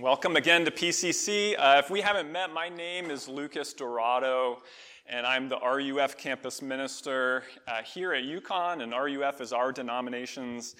Welcome 0.00 0.36
again 0.36 0.64
to 0.64 0.70
PCC. 0.70 1.56
Uh, 1.58 1.82
if 1.82 1.90
we 1.90 2.00
haven't 2.00 2.30
met, 2.30 2.54
my 2.54 2.68
name 2.68 3.10
is 3.10 3.26
Lucas 3.26 3.72
Dorado, 3.72 4.62
and 5.08 5.26
I'm 5.26 5.48
the 5.48 5.58
RUF 5.58 6.16
campus 6.16 6.62
minister 6.62 7.42
uh, 7.66 7.82
here 7.82 8.12
at 8.12 8.22
UConn, 8.22 8.84
and 8.84 8.92
RUF 8.92 9.40
is 9.40 9.52
our 9.52 9.72
denomination's 9.72 10.76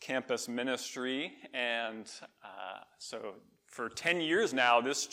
campus 0.00 0.48
ministry. 0.48 1.34
And 1.54 2.10
uh, 2.42 2.80
so 2.98 3.34
for 3.68 3.88
10 3.88 4.20
years 4.20 4.52
now, 4.52 4.80
this 4.80 5.06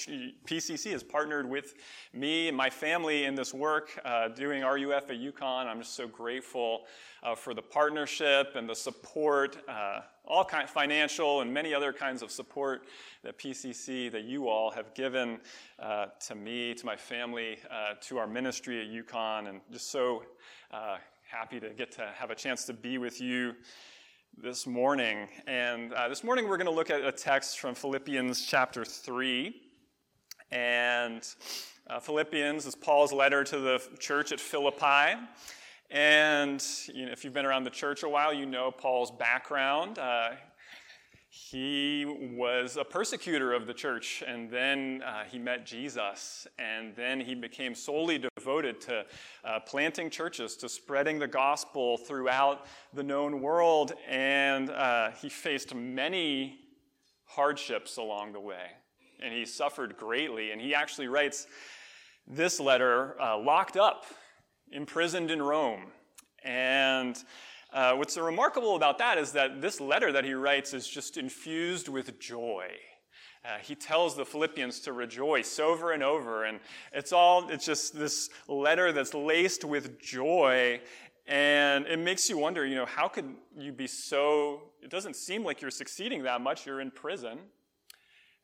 PCC 0.47 0.91
has 0.91 1.03
partnered 1.03 1.47
with 1.47 1.75
me 2.11 2.47
and 2.47 2.57
my 2.57 2.71
family 2.71 3.25
in 3.25 3.35
this 3.35 3.53
work, 3.53 3.99
uh, 4.03 4.29
doing 4.29 4.63
RUF 4.63 5.11
at 5.11 5.17
UConn. 5.17 5.67
I'm 5.67 5.79
just 5.79 5.95
so 5.95 6.07
grateful 6.07 6.85
uh, 7.21 7.35
for 7.35 7.53
the 7.53 7.61
partnership 7.61 8.55
and 8.55 8.67
the 8.67 8.75
support, 8.75 9.57
uh, 9.67 9.99
all 10.25 10.45
kind 10.45 10.63
of 10.63 10.69
financial 10.69 11.41
and 11.41 11.53
many 11.53 11.73
other 11.73 11.91
kinds 11.91 12.21
of 12.21 12.31
support 12.31 12.85
that 13.23 13.37
PCC, 13.37 14.11
that 14.11 14.23
you 14.23 14.47
all 14.47 14.71
have 14.71 14.93
given 14.93 15.39
uh, 15.79 16.07
to 16.27 16.35
me, 16.35 16.73
to 16.73 16.85
my 16.85 16.95
family, 16.95 17.57
uh, 17.69 17.95
to 18.01 18.17
our 18.17 18.27
ministry 18.27 18.81
at 18.81 18.87
UConn, 18.87 19.49
and 19.49 19.59
just 19.71 19.91
so 19.91 20.23
uh, 20.71 20.97
happy 21.29 21.59
to 21.59 21.69
get 21.71 21.91
to 21.91 22.09
have 22.15 22.31
a 22.31 22.35
chance 22.35 22.65
to 22.65 22.73
be 22.73 22.97
with 22.97 23.19
you 23.19 23.53
this 24.41 24.65
morning. 24.65 25.27
And 25.45 25.93
uh, 25.93 26.07
this 26.07 26.23
morning 26.23 26.47
we're 26.47 26.57
going 26.57 26.65
to 26.65 26.73
look 26.73 26.89
at 26.89 27.03
a 27.03 27.11
text 27.11 27.59
from 27.59 27.75
Philippians 27.75 28.45
chapter 28.45 28.85
3. 28.85 29.53
And 30.51 31.27
uh, 31.89 31.99
Philippians 31.99 32.65
is 32.65 32.75
Paul's 32.75 33.11
letter 33.11 33.43
to 33.43 33.59
the 33.59 33.81
church 33.99 34.31
at 34.31 34.39
Philippi. 34.39 35.19
And 35.93 36.65
you 36.91 37.05
know, 37.05 37.11
if 37.11 37.23
you've 37.23 37.35
been 37.35 37.45
around 37.45 37.65
the 37.65 37.69
church 37.69 38.01
a 38.01 38.09
while, 38.09 38.33
you 38.33 38.47
know 38.47 38.71
Paul's 38.71 39.11
background. 39.11 39.99
Uh, 39.99 40.31
he 41.29 42.03
was 42.35 42.77
a 42.77 42.83
persecutor 42.83 43.53
of 43.53 43.67
the 43.67 43.75
church, 43.75 44.23
and 44.25 44.49
then 44.49 45.03
uh, 45.05 45.23
he 45.23 45.37
met 45.37 45.67
Jesus, 45.67 46.47
and 46.57 46.95
then 46.95 47.19
he 47.19 47.35
became 47.35 47.75
solely 47.75 48.17
devoted 48.35 48.81
to 48.81 49.05
uh, 49.45 49.59
planting 49.59 50.09
churches, 50.09 50.55
to 50.57 50.67
spreading 50.67 51.19
the 51.19 51.27
gospel 51.27 51.97
throughout 51.97 52.65
the 52.93 53.03
known 53.03 53.39
world, 53.39 53.93
and 54.07 54.71
uh, 54.71 55.11
he 55.11 55.29
faced 55.29 55.75
many 55.75 56.59
hardships 57.25 57.97
along 57.97 58.33
the 58.33 58.39
way, 58.39 58.65
and 59.21 59.31
he 59.31 59.45
suffered 59.45 59.95
greatly. 59.95 60.51
And 60.51 60.59
he 60.59 60.73
actually 60.73 61.07
writes 61.07 61.45
this 62.27 62.59
letter 62.59 63.15
uh, 63.21 63.37
locked 63.37 63.77
up, 63.77 64.05
imprisoned 64.73 65.31
in 65.31 65.41
Rome, 65.41 65.83
and 66.43 67.17
uh, 67.71 67.93
what's 67.93 68.17
remarkable 68.17 68.75
about 68.75 68.97
that 68.97 69.17
is 69.17 69.31
that 69.31 69.61
this 69.61 69.79
letter 69.79 70.11
that 70.11 70.25
he 70.25 70.33
writes 70.33 70.73
is 70.73 70.87
just 70.87 71.17
infused 71.17 71.87
with 71.87 72.19
joy. 72.19 72.67
Uh, 73.45 73.57
he 73.61 73.75
tells 73.75 74.15
the 74.15 74.25
Philippians 74.25 74.79
to 74.81 74.93
rejoice 74.93 75.59
over 75.59 75.91
and 75.91 76.01
over, 76.01 76.45
and 76.45 76.59
it's 76.93 77.11
all, 77.11 77.49
it's 77.49 77.65
just 77.65 77.97
this 77.97 78.29
letter 78.47 78.91
that's 78.91 79.13
laced 79.13 79.65
with 79.65 79.99
joy, 79.99 80.79
and 81.27 81.85
it 81.87 81.99
makes 81.99 82.29
you 82.29 82.37
wonder, 82.37 82.65
you 82.65 82.75
know, 82.75 82.85
how 82.85 83.07
could 83.07 83.33
you 83.57 83.71
be 83.71 83.87
so, 83.87 84.61
it 84.81 84.89
doesn't 84.89 85.15
seem 85.15 85.43
like 85.43 85.61
you're 85.61 85.71
succeeding 85.71 86.23
that 86.23 86.41
much, 86.41 86.65
you're 86.65 86.79
in 86.79 86.91
prison, 86.91 87.37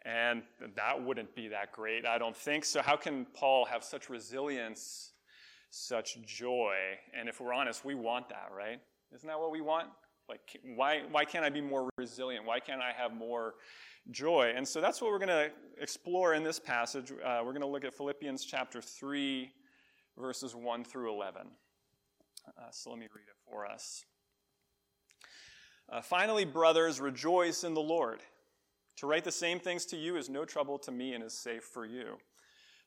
and 0.06 0.44
that 0.76 1.02
wouldn't 1.02 1.34
be 1.34 1.48
that 1.50 1.72
great, 1.72 2.06
I 2.06 2.18
don't 2.18 2.36
think. 2.36 2.66
So, 2.66 2.82
how 2.82 2.96
can 2.96 3.26
Paul 3.34 3.66
have 3.66 3.84
such 3.84 4.10
resilience, 4.10 5.12
such 5.70 6.22
joy? 6.24 6.76
And 7.18 7.30
if 7.30 7.40
we're 7.40 7.54
honest, 7.54 7.86
we 7.86 7.96
want 7.96 8.30
that, 8.30 8.50
right? 8.56 8.80
Isn't 9.14 9.28
that 9.28 9.40
what 9.40 9.52
we 9.52 9.62
want? 9.62 9.88
Like, 10.28 10.42
why, 10.76 11.02
why 11.10 11.26
can't 11.26 11.44
I 11.44 11.50
be 11.50 11.62
more 11.62 11.90
resilient? 11.98 12.46
Why 12.46 12.60
can't 12.60 12.82
I 12.82 12.92
have 12.96 13.14
more 13.14 13.56
joy? 14.12 14.54
And 14.56 14.68
so 14.68 14.80
that's 14.80 15.02
what 15.02 15.12
we're 15.12 15.18
going 15.18 15.30
to 15.30 15.50
explore 15.82 16.36
in 16.36 16.44
this 16.44 16.60
passage. 16.60 17.12
Uh, 17.12 17.42
we're 17.44 17.52
going 17.52 17.62
to 17.62 17.68
look 17.68 17.84
at 17.84 17.94
Philippians 17.96 18.46
chapter 18.46 18.82
3, 18.82 19.52
verses 20.18 20.56
1 20.56 20.84
through 20.84 21.12
11. 21.14 21.48
Uh, 22.48 22.62
so 22.72 22.92
let 22.92 23.00
me 23.00 23.08
read 23.16 23.24
it 23.28 23.36
for 23.50 23.66
us. 23.66 24.06
Uh, 25.92 26.02
Finally, 26.02 26.46
brothers, 26.46 27.02
rejoice 27.02 27.64
in 27.64 27.74
the 27.74 27.82
Lord. 27.82 28.20
To 28.98 29.08
write 29.08 29.24
the 29.24 29.32
same 29.32 29.60
things 29.60 29.86
to 29.88 29.98
you 29.98 30.18
is 30.18 30.30
no 30.30 30.46
trouble 30.46 30.78
to 30.80 30.92
me 30.92 31.14
and 31.14 31.24
is 31.24 31.34
safe 31.34 31.64
for 31.64 31.86
you. 31.86 32.18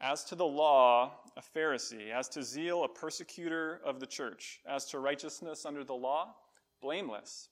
As 0.00 0.24
to 0.24 0.34
the 0.34 0.46
law, 0.46 1.20
a 1.36 1.42
Pharisee. 1.58 2.10
As 2.10 2.28
to 2.30 2.42
zeal, 2.42 2.84
a 2.84 2.88
persecutor 2.88 3.80
of 3.84 4.00
the 4.00 4.06
church. 4.06 4.60
As 4.66 4.84
to 4.86 4.98
righteousness 4.98 5.64
under 5.64 5.84
the 5.84 5.94
law, 5.94 6.34
blameless. 6.80 7.48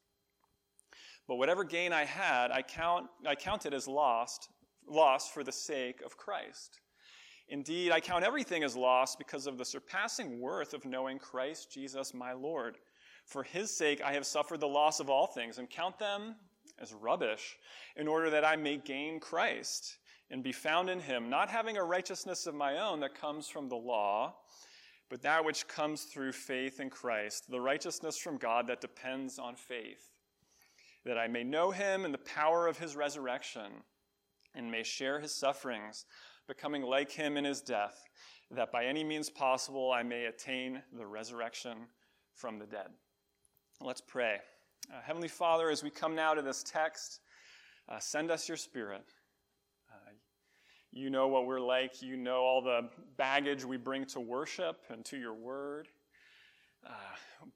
But 1.29 1.37
whatever 1.37 1.63
gain 1.63 1.93
I 1.93 2.05
had, 2.05 2.51
I, 2.51 2.63
count, 2.63 3.07
I 3.25 3.37
counted 3.37 3.73
as 3.73 3.87
lost, 3.87 4.49
lost 4.89 5.33
for 5.33 5.45
the 5.45 5.53
sake 5.53 6.01
of 6.03 6.17
Christ. 6.17 6.81
Indeed, 7.49 7.93
I 7.93 8.01
count 8.01 8.25
everything 8.25 8.65
as 8.65 8.77
lost 8.77 9.19
because 9.19 9.47
of 9.47 9.59
the 9.59 9.65
surpassing 9.65 10.41
worth 10.41 10.75
of 10.75 10.85
knowing 10.85 11.19
Christ 11.19 11.71
Jesus 11.71 12.15
my 12.15 12.33
Lord. 12.33 12.79
For 13.27 13.45
his 13.45 13.77
sake 13.77 14.01
I 14.01 14.13
have 14.13 14.27
suffered 14.27 14.59
the 14.59 14.69
loss 14.69 14.99
of 14.99 15.09
all 15.09 15.29
things 15.29 15.59
and 15.59 15.71
count 15.71 15.99
them 15.99 16.35
as 16.81 16.93
rubbish 16.93 17.57
in 17.97 18.09
order 18.09 18.31
that 18.31 18.45
I 18.45 18.57
may 18.57 18.77
gain 18.77 19.21
Christ 19.21 19.99
and 20.31 20.43
be 20.43 20.53
found 20.53 20.89
in 20.89 21.01
him, 21.01 21.29
not 21.29 21.49
having 21.49 21.77
a 21.77 21.85
righteousness 21.85 22.47
of 22.47 22.55
my 22.55 22.79
own 22.79 23.01
that 23.01 23.15
comes 23.15 23.49
from 23.49 23.69
the 23.69 23.77
law, 23.77 24.35
but 25.09 25.23
that 25.23 25.45
which 25.45 25.67
comes 25.67 26.05
through 26.05 26.33
faith 26.33 26.81
in 26.81 26.89
Christ, 26.89 27.51
the 27.51 27.61
righteousness 27.61 28.17
from 28.17 28.37
God 28.37 28.67
that 28.69 28.81
depends 28.81 29.39
on 29.39 29.57
faith 29.57 30.11
that 31.05 31.19
I 31.19 31.29
may 31.29 31.45
know 31.45 31.71
him 31.71 32.05
and 32.05 32.13
the 32.13 32.19
power 32.19 32.67
of 32.67 32.79
his 32.79 32.97
resurrection, 32.97 33.73
and 34.55 34.71
may 34.71 34.83
share 34.83 35.21
his 35.21 35.35
sufferings, 35.35 36.05
becoming 36.47 36.83
like 36.83 37.11
him 37.11 37.37
in 37.37 37.45
his 37.45 37.61
death, 37.61 38.05
that 38.51 38.73
by 38.73 38.85
any 38.85 39.05
means 39.05 39.31
possible 39.31 39.93
I 39.93 40.03
may 40.03 40.27
attain 40.27 40.83
the 40.97 41.07
resurrection 41.07 41.79
from 42.35 42.59
the 42.59 42.67
dead. 42.67 42.89
Let's 43.81 44.01
pray. 44.01 44.39
Uh, 44.93 45.01
Heavenly 45.03 45.29
Father, 45.29 45.71
as 45.71 45.83
we 45.83 45.91
come 45.91 46.15
now 46.15 46.35
to 46.35 46.43
this 46.43 46.63
text, 46.63 47.21
uh, 47.89 47.99
send 47.99 48.31
us 48.31 48.49
your 48.49 48.57
Spirit. 48.57 49.05
You 50.93 51.09
know 51.11 51.29
what 51.29 51.47
we're 51.47 51.61
like. 51.61 52.03
You 52.03 52.17
know 52.17 52.39
all 52.39 52.63
the 52.63 52.89
baggage 53.17 53.65
we 53.65 53.77
bring 53.77 54.05
to 54.07 54.21
worship 54.21 54.83
and 54.89 55.05
to 55.07 55.17
your 55.17 55.35
word. 55.35 55.89
Uh, 56.85 56.91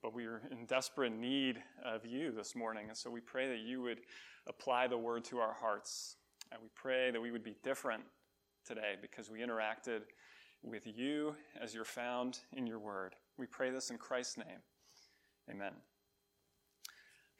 but 0.02 0.14
we 0.14 0.24
are 0.26 0.42
in 0.50 0.66
desperate 0.66 1.12
need 1.12 1.62
of 1.84 2.06
you 2.06 2.30
this 2.30 2.54
morning. 2.54 2.86
And 2.88 2.96
so 2.96 3.10
we 3.10 3.20
pray 3.20 3.48
that 3.48 3.58
you 3.58 3.82
would 3.82 4.00
apply 4.46 4.86
the 4.86 4.98
word 4.98 5.24
to 5.26 5.38
our 5.38 5.54
hearts. 5.54 6.16
And 6.52 6.60
we 6.62 6.68
pray 6.74 7.10
that 7.10 7.20
we 7.20 7.30
would 7.30 7.44
be 7.44 7.56
different 7.64 8.04
today 8.64 8.94
because 9.00 9.30
we 9.30 9.40
interacted 9.40 10.02
with 10.62 10.86
you 10.86 11.34
as 11.60 11.74
you're 11.74 11.84
found 11.84 12.38
in 12.52 12.66
your 12.66 12.78
word. 12.78 13.14
We 13.36 13.46
pray 13.46 13.70
this 13.70 13.90
in 13.90 13.98
Christ's 13.98 14.38
name. 14.38 14.62
Amen. 15.50 15.72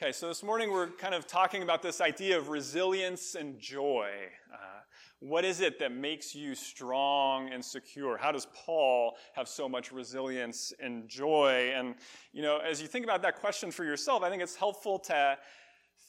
Okay, 0.03 0.11
so 0.11 0.27
this 0.27 0.43
morning 0.43 0.73
we're 0.73 0.89
kind 0.89 1.15
of 1.15 1.25
talking 1.25 1.63
about 1.63 1.81
this 1.81 2.01
idea 2.01 2.37
of 2.37 2.49
resilience 2.49 3.37
and 3.37 3.61
joy. 3.61 4.11
Uh, 4.53 4.81
what 5.21 5.45
is 5.45 5.61
it 5.61 5.79
that 5.79 5.93
makes 5.93 6.35
you 6.35 6.57
strong 6.57 7.53
and 7.53 7.65
secure? 7.65 8.17
How 8.17 8.33
does 8.33 8.49
Paul 8.53 9.17
have 9.35 9.47
so 9.47 9.69
much 9.69 9.93
resilience 9.93 10.73
and 10.81 11.09
joy? 11.09 11.71
And, 11.77 11.95
you 12.33 12.43
know, 12.43 12.59
as 12.59 12.83
you 12.83 12.89
think 12.89 13.05
about 13.05 13.23
that 13.23 13.37
question 13.37 13.71
for 13.71 13.85
yourself, 13.85 14.25
I 14.25 14.31
think 14.31 14.43
it's 14.43 14.57
helpful 14.57 14.99
to 14.99 15.39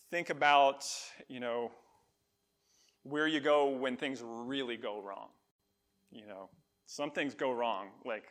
think 0.09 0.31
about, 0.31 0.83
you 1.27 1.39
know, 1.39 1.71
where 3.03 3.27
you 3.27 3.39
go 3.39 3.69
when 3.69 3.97
things 3.97 4.23
really 4.25 4.77
go 4.77 4.99
wrong. 4.99 5.27
You 6.09 6.25
know, 6.25 6.49
some 6.87 7.11
things 7.11 7.35
go 7.35 7.51
wrong. 7.51 7.89
Like 8.03 8.23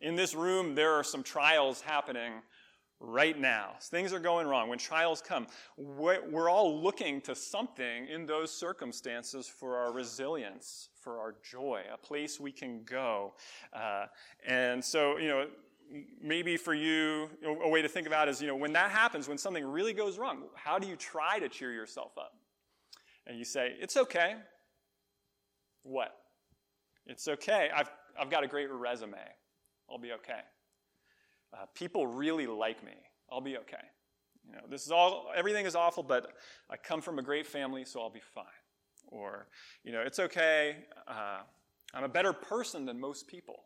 in 0.00 0.16
this 0.16 0.34
room, 0.34 0.74
there 0.74 0.94
are 0.94 1.04
some 1.04 1.22
trials 1.22 1.82
happening 1.82 2.32
right 3.02 3.38
now. 3.38 3.72
Things 3.80 4.12
are 4.12 4.20
going 4.20 4.46
wrong. 4.46 4.68
When 4.68 4.78
trials 4.78 5.20
come, 5.20 5.46
we're 5.76 6.48
all 6.48 6.80
looking 6.80 7.20
to 7.22 7.34
something 7.34 8.06
in 8.06 8.26
those 8.26 8.50
circumstances 8.52 9.48
for 9.48 9.76
our 9.76 9.92
resilience, 9.92 10.88
for 10.94 11.18
our 11.18 11.34
joy, 11.42 11.82
a 11.92 11.98
place 11.98 12.38
we 12.38 12.52
can 12.52 12.84
go. 12.84 13.34
Uh, 13.72 14.06
and 14.46 14.82
so, 14.82 15.18
you 15.18 15.28
know, 15.28 15.48
maybe 16.22 16.56
for 16.56 16.74
you, 16.74 17.28
a 17.64 17.68
way 17.68 17.82
to 17.82 17.88
think 17.88 18.06
about 18.06 18.28
is, 18.28 18.40
you 18.40 18.46
know, 18.46 18.56
when 18.56 18.72
that 18.72 18.90
happens, 18.90 19.28
when 19.28 19.36
something 19.36 19.64
really 19.66 19.92
goes 19.92 20.16
wrong, 20.16 20.44
how 20.54 20.78
do 20.78 20.86
you 20.86 20.96
try 20.96 21.38
to 21.40 21.48
cheer 21.48 21.72
yourself 21.72 22.16
up? 22.16 22.34
And 23.26 23.36
you 23.36 23.44
say, 23.44 23.74
it's 23.80 23.96
okay. 23.96 24.36
What? 25.82 26.16
It's 27.06 27.26
okay. 27.26 27.68
I've, 27.74 27.90
I've 28.18 28.30
got 28.30 28.44
a 28.44 28.48
great 28.48 28.70
resume. 28.70 29.18
I'll 29.90 29.98
be 29.98 30.12
okay. 30.12 30.40
Uh, 31.52 31.66
people 31.74 32.06
really 32.06 32.46
like 32.46 32.82
me. 32.84 32.92
I'll 33.30 33.40
be 33.40 33.56
okay. 33.58 33.84
You 34.46 34.54
know, 34.54 34.62
this 34.68 34.84
is 34.84 34.90
all, 34.90 35.30
everything 35.34 35.66
is 35.66 35.74
awful, 35.74 36.02
but 36.02 36.32
I 36.70 36.76
come 36.76 37.00
from 37.00 37.18
a 37.18 37.22
great 37.22 37.46
family, 37.46 37.84
so 37.84 38.00
I'll 38.00 38.10
be 38.10 38.20
fine. 38.34 38.44
Or, 39.08 39.48
you 39.84 39.92
know, 39.92 40.00
it's 40.00 40.18
okay. 40.18 40.76
Uh, 41.06 41.40
I'm 41.94 42.04
a 42.04 42.08
better 42.08 42.32
person 42.32 42.86
than 42.86 42.98
most 42.98 43.28
people. 43.28 43.64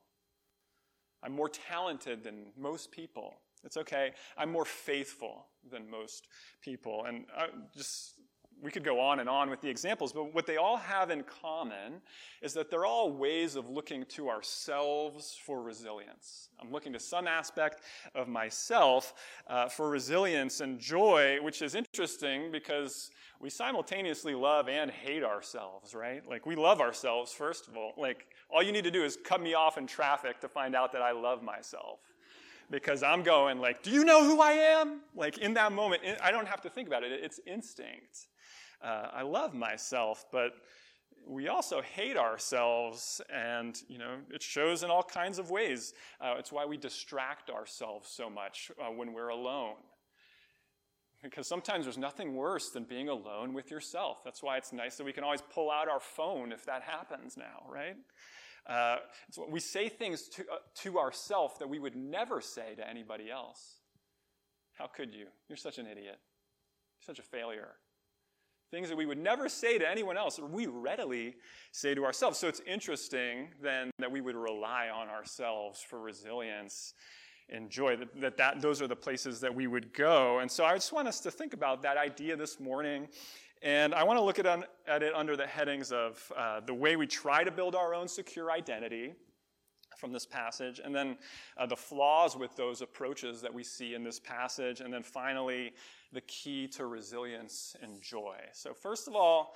I'm 1.22 1.32
more 1.32 1.48
talented 1.48 2.22
than 2.24 2.46
most 2.58 2.90
people. 2.90 3.34
It's 3.64 3.76
okay. 3.76 4.12
I'm 4.36 4.50
more 4.50 4.64
faithful 4.64 5.46
than 5.68 5.90
most 5.90 6.28
people. 6.60 7.04
And 7.06 7.24
uh, 7.36 7.46
just 7.76 8.14
we 8.62 8.70
could 8.70 8.84
go 8.84 8.98
on 8.98 9.20
and 9.20 9.28
on 9.28 9.50
with 9.50 9.60
the 9.60 9.68
examples, 9.68 10.12
but 10.12 10.34
what 10.34 10.46
they 10.46 10.56
all 10.56 10.78
have 10.78 11.10
in 11.10 11.22
common 11.22 12.00
is 12.40 12.54
that 12.54 12.70
they're 12.70 12.86
all 12.86 13.12
ways 13.12 13.54
of 13.54 13.68
looking 13.68 14.04
to 14.06 14.30
ourselves 14.30 15.38
for 15.44 15.62
resilience. 15.62 16.48
I'm 16.60 16.72
looking 16.72 16.92
to 16.94 16.98
some 16.98 17.26
aspect 17.26 17.82
of 18.14 18.28
myself 18.28 19.14
uh, 19.46 19.68
for 19.68 19.90
resilience 19.90 20.60
and 20.60 20.78
joy, 20.78 21.38
which 21.42 21.60
is 21.60 21.74
interesting 21.74 22.50
because 22.50 23.10
we 23.40 23.50
simultaneously 23.50 24.34
love 24.34 24.68
and 24.68 24.90
hate 24.90 25.22
ourselves, 25.22 25.94
right? 25.94 26.26
Like, 26.26 26.46
we 26.46 26.56
love 26.56 26.80
ourselves, 26.80 27.32
first 27.32 27.68
of 27.68 27.76
all. 27.76 27.92
Like, 27.98 28.26
all 28.48 28.62
you 28.62 28.72
need 28.72 28.84
to 28.84 28.90
do 28.90 29.04
is 29.04 29.18
cut 29.22 29.42
me 29.42 29.52
off 29.52 29.76
in 29.76 29.86
traffic 29.86 30.40
to 30.40 30.48
find 30.48 30.74
out 30.74 30.92
that 30.92 31.02
I 31.02 31.12
love 31.12 31.42
myself. 31.42 32.00
Because 32.70 33.02
I'm 33.02 33.22
going, 33.22 33.60
like, 33.60 33.82
do 33.82 33.90
you 33.90 34.04
know 34.04 34.24
who 34.24 34.40
I 34.40 34.52
am? 34.52 35.02
Like, 35.14 35.38
in 35.38 35.54
that 35.54 35.72
moment, 35.72 36.02
I 36.22 36.30
don't 36.30 36.48
have 36.48 36.62
to 36.62 36.70
think 36.70 36.88
about 36.88 37.04
it, 37.04 37.12
it's 37.12 37.38
instinct. 37.46 38.28
Uh, 38.82 39.08
I 39.12 39.23
love 39.23 39.55
myself, 39.55 40.26
but 40.31 40.52
we 41.26 41.49
also 41.49 41.82
hate 41.82 42.17
ourselves, 42.17 43.20
and 43.32 43.76
you 43.88 43.99
know 43.99 44.19
it 44.31 44.43
shows 44.43 44.82
in 44.82 44.90
all 44.90 45.02
kinds 45.02 45.38
of 45.38 45.50
ways. 45.50 45.93
Uh, 46.20 46.34
it's 46.38 46.52
why 46.52 46.64
we 46.64 46.76
distract 46.76 47.50
ourselves 47.50 48.08
so 48.08 48.31
much 48.31 48.70
uh, 48.81 48.90
when 48.90 49.12
we're 49.12 49.28
alone. 49.28 49.76
Because 51.23 51.49
sometimes 51.49 51.87
there's 51.87 51.99
nothing 51.99 52.37
worse 52.37 52.70
than 52.70 52.84
being 52.84 53.08
alone 53.08 53.52
with 53.55 53.70
yourself. 53.70 54.23
That's 54.23 54.43
why 54.43 54.58
it's 54.58 54.73
nice 54.73 54.96
that 54.96 55.05
we 55.05 55.12
can 55.12 55.25
always 55.25 55.43
pull 55.43 55.70
out 55.70 55.88
our 55.88 55.99
phone 55.99 56.52
if 56.52 56.64
that 56.67 56.82
happens 56.82 57.37
now, 57.37 57.64
right? 57.69 57.96
Uh, 58.69 58.96
we 59.49 59.58
say 59.58 59.88
things 59.88 60.28
to, 60.28 60.43
uh, 60.43 60.56
to 60.75 60.99
ourselves 60.99 61.55
that 61.58 61.69
we 61.69 61.78
would 61.78 61.96
never 61.96 62.40
say 62.40 62.75
to 62.76 62.88
anybody 62.88 63.31
else. 63.31 63.76
How 64.75 64.87
could 64.87 65.14
you? 65.14 65.26
You're 65.49 65.56
such 65.56 65.78
an 65.78 65.87
idiot. 65.87 66.19
You're 66.19 67.14
such 67.14 67.19
a 67.19 67.23
failure. 67.23 67.75
Things 68.70 68.88
that 68.88 68.96
we 68.96 69.06
would 69.06 69.18
never 69.18 69.48
say 69.48 69.78
to 69.78 69.88
anyone 69.88 70.16
else, 70.16 70.40
we 70.40 70.66
readily 70.66 71.36
say 71.70 71.94
to 71.94 72.04
ourselves. 72.04 72.38
So 72.38 72.48
it's 72.48 72.60
interesting 72.66 73.48
then 73.62 73.90
that 73.98 74.10
we 74.10 74.20
would 74.20 74.34
rely 74.34 74.88
on 74.88 75.08
ourselves 75.08 75.80
for 75.80 76.00
resilience 76.00 76.94
and 77.48 77.70
joy, 77.70 77.94
that, 77.96 78.20
that, 78.20 78.36
that 78.36 78.60
those 78.60 78.82
are 78.82 78.88
the 78.88 78.96
places 78.96 79.40
that 79.40 79.54
we 79.54 79.68
would 79.68 79.94
go. 79.94 80.40
And 80.40 80.50
so 80.50 80.64
I 80.64 80.74
just 80.74 80.92
want 80.92 81.06
us 81.06 81.20
to 81.20 81.30
think 81.30 81.54
about 81.54 81.80
that 81.82 81.96
idea 81.96 82.34
this 82.36 82.58
morning. 82.58 83.06
And 83.62 83.94
I 83.94 84.02
want 84.02 84.18
to 84.18 84.24
look 84.24 84.40
at, 84.40 84.46
at 84.88 85.02
it 85.02 85.14
under 85.14 85.36
the 85.36 85.46
headings 85.46 85.92
of 85.92 86.32
uh, 86.36 86.60
the 86.60 86.74
way 86.74 86.96
we 86.96 87.06
try 87.06 87.44
to 87.44 87.52
build 87.52 87.76
our 87.76 87.94
own 87.94 88.08
secure 88.08 88.50
identity 88.50 89.14
from 89.96 90.12
this 90.12 90.26
passage, 90.26 90.80
and 90.84 90.94
then 90.94 91.16
uh, 91.56 91.64
the 91.66 91.76
flaws 91.76 92.36
with 92.36 92.54
those 92.54 92.82
approaches 92.82 93.40
that 93.40 93.52
we 93.52 93.64
see 93.64 93.94
in 93.94 94.04
this 94.04 94.20
passage, 94.20 94.80
and 94.80 94.92
then 94.92 95.02
finally, 95.02 95.72
the 96.12 96.20
key 96.22 96.68
to 96.68 96.86
resilience 96.86 97.76
and 97.82 98.00
joy. 98.00 98.36
So, 98.52 98.72
first 98.72 99.08
of 99.08 99.14
all, 99.14 99.54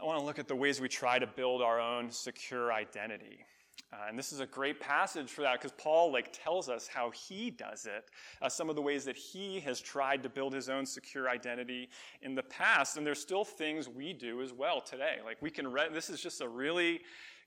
I 0.00 0.04
want 0.04 0.18
to 0.18 0.24
look 0.24 0.38
at 0.38 0.48
the 0.48 0.56
ways 0.56 0.80
we 0.80 0.88
try 0.88 1.18
to 1.18 1.26
build 1.26 1.62
our 1.62 1.80
own 1.80 2.10
secure 2.10 2.72
identity. 2.72 3.44
Uh, 3.92 4.06
and 4.08 4.18
this 4.18 4.32
is 4.32 4.40
a 4.40 4.46
great 4.46 4.80
passage 4.80 5.30
for 5.30 5.42
that 5.42 5.60
because 5.60 5.72
Paul 5.72 6.12
like 6.12 6.32
tells 6.32 6.68
us 6.70 6.86
how 6.86 7.10
he 7.10 7.50
does 7.50 7.84
it, 7.84 8.10
uh, 8.40 8.48
some 8.48 8.70
of 8.70 8.76
the 8.76 8.80
ways 8.80 9.04
that 9.04 9.16
he 9.16 9.60
has 9.60 9.80
tried 9.80 10.22
to 10.22 10.30
build 10.30 10.54
his 10.54 10.70
own 10.70 10.86
secure 10.86 11.28
identity 11.28 11.90
in 12.22 12.34
the 12.34 12.42
past, 12.42 12.96
and 12.96 13.06
there's 13.06 13.20
still 13.20 13.44
things 13.44 13.88
we 13.88 14.14
do 14.14 14.40
as 14.40 14.52
well 14.52 14.80
today. 14.80 15.16
Like 15.24 15.42
we 15.42 15.50
can 15.50 15.70
read, 15.70 15.92
this 15.92 16.08
is 16.08 16.20
just 16.22 16.40
a 16.40 16.48
really 16.48 17.02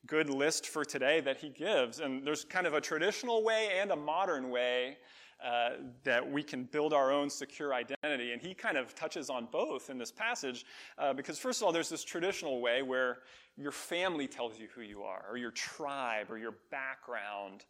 good 0.05 0.29
list 0.29 0.67
for 0.67 0.85
today 0.85 1.19
that 1.21 1.37
he 1.37 1.49
gives, 1.49 1.99
and 1.99 2.25
there's 2.25 2.45
kind 2.45 2.67
of 2.67 2.75
a 2.75 2.81
traditional 2.81 3.43
way 3.43 3.69
and 3.79 3.91
a 3.91 3.95
modern 3.95 4.51
way 4.51 4.97
uh, 5.43 5.71
that 6.03 6.31
we 6.31 6.41
can 6.41 6.63
build 6.63 6.93
our 6.93 7.11
own 7.11 7.29
secure 7.29 7.73
identity. 7.73 8.31
And 8.31 8.41
he 8.41 8.53
kind 8.53 8.77
of 8.77 8.95
touches 8.95 9.29
on 9.29 9.47
both 9.51 9.89
in 9.89 9.97
this 9.97 10.11
passage 10.11 10.65
uh, 10.97 11.13
because, 11.13 11.37
first 11.37 11.61
of 11.61 11.65
all, 11.65 11.71
there's 11.71 11.89
this 11.89 12.03
traditional 12.03 12.61
way 12.61 12.81
where 12.81 13.19
your 13.57 13.71
family 13.71 14.27
tells 14.27 14.59
you 14.59 14.67
who 14.73 14.81
you 14.81 15.03
are, 15.03 15.25
or 15.29 15.37
your 15.37 15.51
tribe, 15.51 16.29
or 16.29 16.37
your 16.37 16.55
background, 16.71 17.65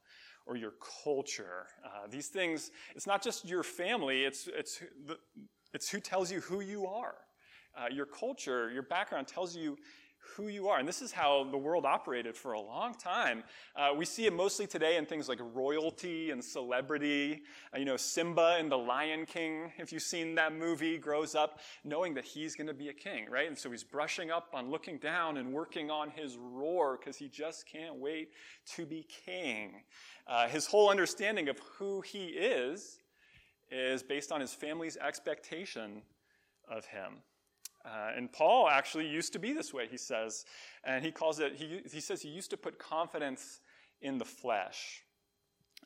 or 0.45 0.56
your 0.56 0.73
culture. 1.03 1.67
Uh, 1.83 2.07
these 2.09 2.27
things, 2.27 2.71
it's 2.95 3.07
not 3.07 3.23
just 3.23 3.45
your 3.45 3.63
family, 3.63 4.23
it's, 4.23 4.47
it's, 4.47 4.81
it's 5.73 5.89
who 5.89 6.00
tells 6.00 6.31
you 6.31 6.39
who 6.41 6.61
you 6.61 6.85
are. 6.85 7.15
Uh, 7.77 7.88
your 7.91 8.06
culture, 8.06 8.71
your 8.71 8.83
background 8.83 9.27
tells 9.27 9.56
you 9.56 9.77
who 10.36 10.48
you 10.48 10.68
are. 10.68 10.80
And 10.80 10.88
this 10.88 11.01
is 11.01 11.12
how 11.12 11.48
the 11.50 11.57
world 11.57 11.86
operated 11.86 12.36
for 12.36 12.54
a 12.54 12.60
long 12.60 12.94
time. 12.94 13.44
Uh, 13.75 13.92
we 13.95 14.06
see 14.06 14.25
it 14.25 14.33
mostly 14.33 14.68
today 14.68 14.98
in 14.98 15.06
things 15.06 15.30
like 15.30 15.39
royalty 15.54 16.31
and 16.31 16.44
celebrity. 16.44 17.44
Uh, 17.74 17.80
you 17.80 17.86
know, 17.86 17.98
Simba 17.98 18.57
in 18.60 18.69
The 18.69 18.77
Lion 18.77 19.25
King, 19.25 19.72
if 19.77 19.92
you've 19.92 20.01
seen 20.01 20.36
that 20.36 20.54
movie, 20.54 20.98
grows 20.98 21.36
up 21.36 21.60
knowing 21.83 22.13
that 22.16 22.25
he's 22.25 22.56
going 22.56 22.68
to 22.68 22.74
be 22.74 22.89
a 22.89 22.94
king, 22.94 23.30
right? 23.30 23.48
And 23.48 23.57
so 23.57 23.72
he's 23.72 23.83
brushing 23.83 24.31
up 24.31 24.50
on 24.54 24.69
looking 24.69 24.98
down 24.98 25.38
and 25.38 25.54
working 25.54 25.89
on 25.89 26.10
his 26.10 26.38
roar 26.38 26.98
because 26.98 27.18
he 27.18 27.28
just 27.28 27.68
can't 27.68 27.95
wait 27.95 28.30
to 28.75 28.86
be 28.86 29.06
king. 29.25 29.83
Uh, 30.28 30.48
his 30.48 30.66
whole 30.66 30.89
understanding 30.89 31.50
of 31.50 31.60
who 31.78 32.01
he 32.01 32.25
is 32.25 33.00
is 33.71 34.04
based 34.04 34.31
on 34.31 34.42
his 34.42 34.54
family's 34.54 34.98
expectation 34.98 36.01
of 36.69 36.86
him. 36.86 37.21
Uh, 37.85 38.11
and 38.17 38.31
Paul 38.31 38.67
actually 38.67 39.07
used 39.07 39.33
to 39.33 39.39
be 39.39 39.53
this 39.53 39.73
way, 39.73 39.87
he 39.87 39.97
says. 39.97 40.45
And 40.83 41.05
he 41.05 41.11
calls 41.11 41.39
it, 41.39 41.55
he, 41.55 41.81
he 41.91 42.01
says 42.01 42.21
he 42.21 42.29
used 42.29 42.49
to 42.49 42.57
put 42.57 42.79
confidence 42.79 43.59
in 44.01 44.17
the 44.17 44.25
flesh. 44.25 45.03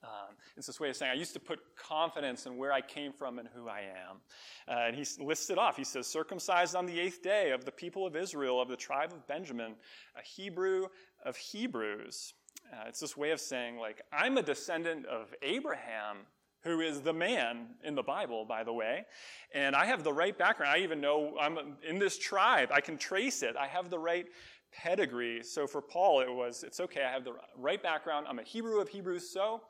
Um, 0.01 0.35
it's 0.55 0.67
this 0.67 0.79
way 0.79 0.89
of 0.89 0.95
saying, 0.95 1.11
I 1.11 1.15
used 1.15 1.33
to 1.33 1.41
put 1.41 1.59
confidence 1.75 2.45
in 2.45 2.55
where 2.55 2.71
I 2.71 2.79
came 2.79 3.11
from 3.11 3.37
and 3.37 3.49
who 3.53 3.67
I 3.67 3.81
am. 3.81 4.21
Uh, 4.67 4.87
and 4.87 4.95
he 4.95 5.05
lists 5.21 5.49
it 5.49 5.57
off. 5.57 5.75
He 5.75 5.83
says, 5.83 6.07
circumcised 6.07 6.73
on 6.73 6.85
the 6.85 6.97
eighth 6.97 7.21
day 7.21 7.51
of 7.51 7.65
the 7.65 7.71
people 7.71 8.07
of 8.07 8.15
Israel, 8.15 8.61
of 8.61 8.69
the 8.69 8.77
tribe 8.77 9.11
of 9.11 9.27
Benjamin, 9.27 9.75
a 10.17 10.21
Hebrew 10.21 10.85
of 11.25 11.35
Hebrews. 11.35 12.33
Uh, 12.71 12.85
it's 12.87 13.01
this 13.01 13.17
way 13.17 13.31
of 13.31 13.41
saying, 13.41 13.77
like, 13.77 14.01
I'm 14.13 14.37
a 14.37 14.41
descendant 14.41 15.05
of 15.05 15.33
Abraham 15.41 16.17
who 16.63 16.81
is 16.81 17.01
the 17.01 17.13
man 17.13 17.67
in 17.83 17.95
the 17.95 18.03
Bible, 18.03 18.45
by 18.45 18.63
the 18.63 18.73
way. 18.73 19.05
And 19.53 19.75
I 19.75 19.85
have 19.85 20.03
the 20.03 20.13
right 20.13 20.37
background. 20.37 20.73
I 20.75 20.83
even 20.83 20.99
know 20.99 21.37
I'm 21.39 21.57
in 21.87 21.99
this 21.99 22.17
tribe. 22.17 22.69
I 22.71 22.81
can 22.81 22.97
trace 22.97 23.43
it. 23.43 23.55
I 23.55 23.67
have 23.67 23.89
the 23.89 23.99
right 23.99 24.27
pedigree. 24.71 25.41
So 25.43 25.67
for 25.67 25.81
Paul, 25.81 26.21
it 26.21 26.31
was, 26.31 26.63
it's 26.63 26.79
okay. 26.79 27.03
I 27.03 27.11
have 27.11 27.23
the 27.23 27.33
right 27.57 27.81
background. 27.81 28.27
I'm 28.29 28.39
a 28.39 28.43
Hebrew 28.43 28.79
of 28.79 28.89
Hebrews. 28.89 29.29
So 29.29 29.61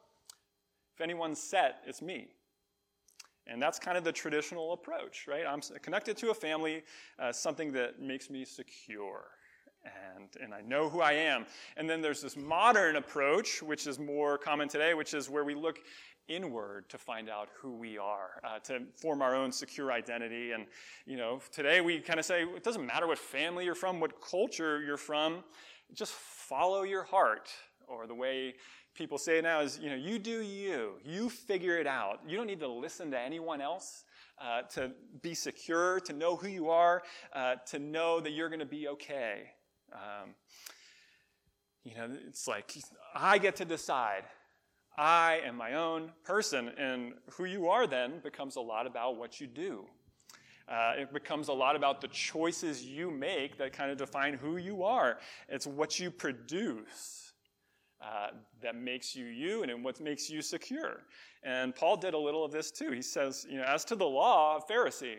if 0.96 1.02
anyone's 1.02 1.42
set, 1.42 1.82
it's 1.86 2.02
me. 2.02 2.30
And 3.48 3.62
that's 3.62 3.80
kind 3.80 3.98
of 3.98 4.04
the 4.04 4.12
traditional 4.12 4.74
approach, 4.74 5.26
right? 5.28 5.44
I'm 5.48 5.62
connected 5.82 6.18
to 6.18 6.30
a 6.30 6.34
family, 6.34 6.84
uh, 7.18 7.32
something 7.32 7.72
that 7.74 8.00
makes 8.00 8.30
me 8.30 8.46
secure. 8.46 9.26
And, 10.16 10.28
and 10.44 10.54
I 10.54 10.62
know 10.62 10.90
who 10.90 11.02
I 11.02 11.14
am. 11.14 11.46
And 11.78 11.90
then 11.90 12.02
there's 12.02 12.22
this 12.22 12.36
modern 12.36 12.98
approach, 12.98 13.64
which 13.64 13.88
is 13.88 13.98
more 13.98 14.38
common 14.38 14.68
today, 14.68 14.94
which 14.94 15.14
is 15.14 15.30
where 15.30 15.46
we 15.46 15.56
look 15.56 15.80
inward 16.30 16.88
to 16.90 16.98
find 16.98 17.30
out 17.30 17.50
who 17.60 17.76
we 17.76 17.98
are, 17.98 18.40
uh, 18.44 18.60
to 18.60 18.82
form 18.96 19.22
our 19.22 19.36
own 19.36 19.52
secure 19.52 19.92
identity. 19.92 20.52
And, 20.52 20.68
you 21.06 21.18
know, 21.18 21.42
today 21.52 21.82
we 21.82 22.00
kind 22.00 22.20
of 22.20 22.26
say 22.26 22.44
it 22.44 22.64
doesn't 22.64 22.86
matter 22.86 23.08
what 23.08 23.18
family 23.18 23.66
you're 23.66 23.76
from, 23.76 24.00
what 24.00 24.22
culture 24.22 24.82
you're 24.82 24.98
from, 24.98 25.44
just 25.94 26.14
follow 26.14 26.84
your 26.84 27.04
heart. 27.04 27.50
Or 27.88 28.06
the 28.06 28.16
way 28.16 28.54
people 28.94 29.18
say 29.18 29.42
now 29.42 29.62
is, 29.62 29.80
you 29.82 29.90
know, 29.90 29.96
you 29.96 30.20
do 30.20 30.42
you, 30.42 30.94
you 31.04 31.30
figure 31.30 31.78
it 31.78 31.88
out. 31.88 32.20
You 32.28 32.38
don't 32.38 32.48
need 32.48 32.60
to 32.60 32.68
listen 32.68 33.12
to 33.12 33.20
anyone 33.20 33.60
else. 33.60 34.06
Uh, 34.42 34.62
to 34.62 34.90
be 35.22 35.34
secure, 35.34 36.00
to 36.00 36.14
know 36.14 36.38
who 36.38 36.48
you 36.48 36.70
are, 36.70 37.04
uh, 37.34 37.56
to 37.66 37.78
know 37.78 38.22
that 38.22 38.32
you're 38.32 38.48
going 38.48 38.62
to 38.62 38.66
be 38.66 38.88
okay. 38.88 39.52
Um, 39.92 40.30
you 41.84 41.94
know, 41.94 42.08
it's 42.26 42.48
like 42.48 42.74
I 43.14 43.38
get 43.38 43.58
to 43.58 43.66
decide 43.66 44.24
I 44.98 45.42
am 45.46 45.56
my 45.56 45.74
own 45.74 46.12
person. 46.24 46.70
And 46.78 47.14
who 47.32 47.46
you 47.46 47.70
are 47.70 47.88
then 47.88 48.20
becomes 48.24 48.56
a 48.56 48.62
lot 48.62 48.86
about 48.88 49.18
what 49.18 49.40
you 49.40 49.48
do. 49.48 49.86
Uh, 50.68 50.94
it 50.98 51.12
becomes 51.12 51.48
a 51.48 51.54
lot 51.54 51.76
about 51.76 52.00
the 52.00 52.08
choices 52.10 52.86
you 52.86 53.10
make 53.10 53.58
that 53.58 53.74
kind 53.74 53.90
of 53.92 53.98
define 53.98 54.36
who 54.36 54.58
you 54.58 54.84
are. 54.84 55.18
It's 55.48 55.66
what 55.66 56.00
you 56.00 56.12
produce 56.12 57.34
uh, 58.02 58.28
that 58.62 58.76
makes 58.76 59.16
you 59.16 59.26
you 59.26 59.64
and 59.64 59.84
what 59.84 60.00
makes 60.00 60.30
you 60.30 60.42
secure. 60.42 61.02
And 61.44 61.76
Paul 61.76 61.98
did 61.98 62.14
a 62.14 62.18
little 62.18 62.46
of 62.46 62.52
this 62.52 62.70
too. 62.70 62.92
He 62.92 63.02
says, 63.02 63.48
you 63.50 63.58
know, 63.58 63.64
as 63.64 63.84
to 63.86 63.96
the 63.96 64.06
law, 64.06 64.58
a 64.58 64.72
Pharisee. 64.72 65.18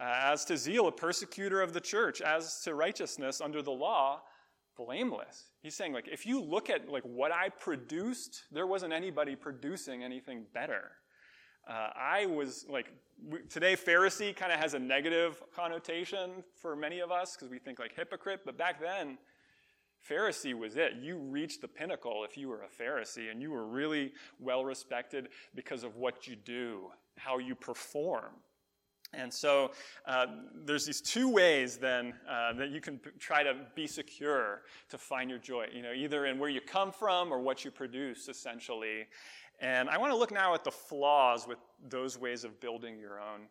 Uh, 0.00 0.32
as 0.32 0.44
to 0.44 0.56
zeal, 0.56 0.86
a 0.86 0.92
persecutor 0.92 1.60
of 1.60 1.72
the 1.72 1.80
church. 1.80 2.20
As 2.20 2.60
to 2.62 2.74
righteousness 2.74 3.40
under 3.40 3.62
the 3.62 3.72
law, 3.72 4.22
blameless. 4.78 5.50
He's 5.60 5.74
saying, 5.74 5.92
like, 5.92 6.08
if 6.08 6.24
you 6.24 6.40
look 6.40 6.70
at 6.70 6.88
like 6.88 7.02
what 7.02 7.32
I 7.32 7.50
produced, 7.50 8.44
there 8.50 8.66
wasn't 8.66 8.92
anybody 8.92 9.36
producing 9.36 10.02
anything 10.02 10.46
better. 10.54 10.92
Uh, 11.68 11.90
I 11.94 12.24
was 12.26 12.64
like, 12.70 12.86
today 13.50 13.76
Pharisee 13.76 14.34
kind 14.34 14.52
of 14.52 14.58
has 14.58 14.72
a 14.72 14.78
negative 14.78 15.42
connotation 15.54 16.42
for 16.54 16.74
many 16.74 17.00
of 17.00 17.10
us 17.10 17.36
because 17.36 17.50
we 17.50 17.58
think 17.58 17.78
like 17.78 17.94
hypocrite, 17.94 18.40
but 18.46 18.56
back 18.56 18.80
then, 18.80 19.18
Pharisee 20.08 20.54
was 20.54 20.76
it. 20.76 20.94
You 21.02 21.18
reached 21.18 21.60
the 21.60 21.68
pinnacle 21.68 22.24
if 22.24 22.38
you 22.38 22.48
were 22.48 22.62
a 22.62 22.82
Pharisee, 22.82 23.30
and 23.30 23.42
you 23.42 23.50
were 23.50 23.66
really 23.66 24.12
well 24.38 24.64
respected 24.64 25.28
because 25.54 25.84
of 25.84 25.96
what 25.96 26.26
you 26.26 26.36
do, 26.36 26.88
how 27.16 27.38
you 27.38 27.54
perform. 27.54 28.32
And 29.14 29.32
so 29.32 29.70
uh, 30.06 30.26
there's 30.66 30.84
these 30.84 31.00
two 31.00 31.30
ways 31.30 31.78
then 31.78 32.12
uh, 32.28 32.52
that 32.54 32.70
you 32.70 32.80
can 32.80 32.98
p- 32.98 33.10
try 33.18 33.42
to 33.42 33.54
be 33.74 33.86
secure 33.86 34.62
to 34.90 34.98
find 34.98 35.30
your 35.30 35.38
joy, 35.38 35.66
you 35.72 35.82
know, 35.82 35.92
either 35.92 36.26
in 36.26 36.38
where 36.38 36.50
you 36.50 36.60
come 36.60 36.92
from 36.92 37.32
or 37.32 37.40
what 37.40 37.64
you 37.64 37.70
produce, 37.70 38.28
essentially. 38.28 39.06
And 39.60 39.88
I 39.88 39.96
want 39.96 40.12
to 40.12 40.16
look 40.16 40.30
now 40.30 40.54
at 40.54 40.62
the 40.62 40.70
flaws 40.70 41.48
with 41.48 41.58
those 41.88 42.18
ways 42.18 42.44
of 42.44 42.60
building 42.60 42.98
your 42.98 43.18
own 43.18 43.48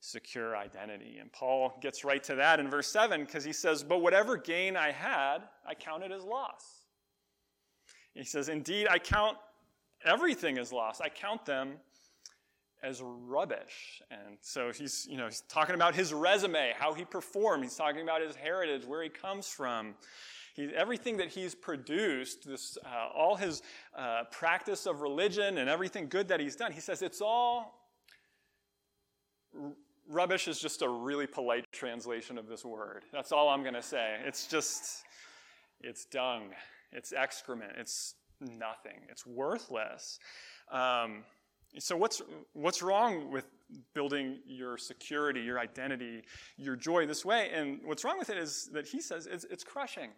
secure 0.00 0.56
identity. 0.56 1.18
And 1.20 1.32
Paul 1.32 1.78
gets 1.80 2.04
right 2.04 2.22
to 2.24 2.34
that 2.36 2.60
in 2.60 2.68
verse 2.68 2.88
7 2.88 3.24
because 3.24 3.44
he 3.44 3.52
says, 3.52 3.82
But 3.82 4.02
whatever 4.02 4.36
gain 4.36 4.76
I 4.76 4.92
had, 4.92 5.38
I 5.66 5.74
counted 5.74 6.12
as 6.12 6.24
loss. 6.24 6.86
He 8.14 8.24
says, 8.24 8.48
Indeed, 8.48 8.88
I 8.88 8.98
count 8.98 9.36
everything 10.04 10.58
as 10.58 10.72
loss. 10.72 11.00
I 11.00 11.08
count 11.08 11.44
them 11.44 11.74
as 12.82 13.00
rubbish. 13.02 14.02
And 14.10 14.36
so 14.40 14.72
he's, 14.72 15.06
you 15.08 15.16
know, 15.16 15.26
he's 15.26 15.42
talking 15.48 15.74
about 15.74 15.94
his 15.94 16.12
resume, 16.12 16.72
how 16.76 16.92
he 16.92 17.04
performed. 17.04 17.62
He's 17.62 17.76
talking 17.76 18.02
about 18.02 18.20
his 18.20 18.34
heritage, 18.34 18.84
where 18.84 19.02
he 19.02 19.08
comes 19.08 19.48
from. 19.48 19.94
He, 20.54 20.64
everything 20.74 21.16
that 21.18 21.28
he's 21.28 21.54
produced, 21.54 22.46
this, 22.46 22.76
uh, 22.84 23.08
all 23.16 23.36
his 23.36 23.62
uh, 23.96 24.24
practice 24.30 24.86
of 24.86 25.00
religion 25.00 25.58
and 25.58 25.70
everything 25.70 26.08
good 26.08 26.28
that 26.28 26.40
he's 26.40 26.56
done, 26.56 26.72
he 26.72 26.80
says 26.80 27.02
it's 27.02 27.20
all 27.22 27.86
r- 29.58 29.72
rubbish 30.08 30.48
is 30.48 30.58
just 30.58 30.82
a 30.82 30.88
really 30.88 31.26
polite 31.26 31.64
translation 31.72 32.36
of 32.36 32.48
this 32.48 32.64
word. 32.64 33.04
That's 33.12 33.32
all 33.32 33.48
I'm 33.48 33.62
going 33.62 33.74
to 33.74 33.82
say. 33.82 34.16
It's 34.26 34.46
just, 34.46 35.04
it's 35.80 36.04
dung, 36.04 36.50
it's 36.92 37.12
excrement, 37.12 37.72
it's 37.78 38.14
nothing, 38.40 39.00
it's 39.08 39.26
worthless. 39.26 40.18
Um, 40.70 41.24
so 41.78 41.96
what's 41.96 42.20
what's 42.52 42.82
wrong 42.82 43.30
with 43.30 43.46
building 43.94 44.38
your 44.46 44.76
security, 44.76 45.40
your 45.40 45.58
identity, 45.58 46.22
your 46.56 46.76
joy 46.76 47.06
this 47.06 47.24
way? 47.24 47.50
And 47.52 47.80
what's 47.84 48.04
wrong 48.04 48.18
with 48.18 48.30
it 48.30 48.36
is 48.36 48.68
that 48.72 48.86
he 48.86 49.00
says 49.00 49.26
it's, 49.26 49.44
it's 49.44 49.64
crushing. 49.64 50.10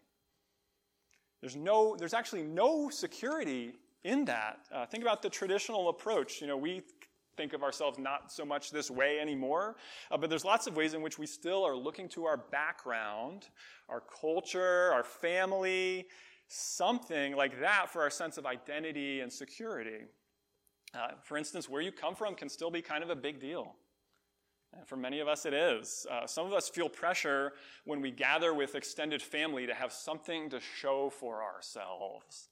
There's 1.41 1.57
no, 1.57 1.95
there's 1.97 2.15
actually 2.15 2.43
no 2.43 2.89
security 2.89 3.75
in 4.03 4.25
that. 4.25 4.61
Uh, 4.75 4.87
think 4.87 5.03
about 5.03 5.23
the 5.23 5.29
traditional 5.29 5.91
approach. 5.91 6.41
You 6.41 6.47
know, 6.47 6.57
we 6.57 6.83
think 7.37 7.53
of 7.53 7.63
ourselves 7.63 7.99
not 7.99 8.33
so 8.33 8.45
much 8.45 8.71
this 8.71 8.91
way 8.91 9.19
anymore, 9.21 9.77
uh, 10.11 10.17
but 10.17 10.31
there's 10.31 10.45
lots 10.45 10.67
of 10.67 10.77
ways 10.77 10.95
in 10.95 11.03
which 11.03 11.19
we 11.19 11.27
still 11.27 11.65
are 11.65 11.77
looking 11.77 12.09
to 12.11 12.25
our 12.25 12.37
background, 12.37 13.49
our 13.89 14.01
culture, 14.01 14.91
our 14.93 15.05
family, 15.05 16.07
something 16.49 17.37
like 17.37 17.61
that 17.61 17.91
for 17.91 18.03
our 18.03 18.11
sense 18.11 18.39
of 18.39 18.47
identity 18.47 19.21
and 19.21 19.33
security. 19.33 20.07
Uh, 20.95 21.09
for 21.23 21.37
instance, 21.37 21.69
where 21.69 21.83
you 21.83 21.91
come 21.91 22.15
from 22.15 22.35
can 22.35 22.49
still 22.49 22.71
be 22.71 22.81
kind 22.81 23.03
of 23.03 23.11
a 23.11 23.17
big 23.17 23.41
deal. 23.41 23.75
And 24.77 24.87
for 24.87 24.97
many 24.97 25.21
of 25.21 25.29
us, 25.29 25.47
it 25.47 25.55
is. 25.55 26.07
Uh, 26.11 26.27
some 26.27 26.47
of 26.47 26.53
us 26.53 26.69
feel 26.69 26.89
pressure 26.89 27.53
when 27.85 28.01
we 28.01 28.11
gather 28.11 28.55
with 28.55 28.75
extended 28.75 29.23
family 29.23 29.67
to 29.67 29.75
have 29.75 29.93
something 29.93 30.51
to 30.51 30.61
show 30.61 31.11
for 31.11 31.43
ourselves, 31.43 32.49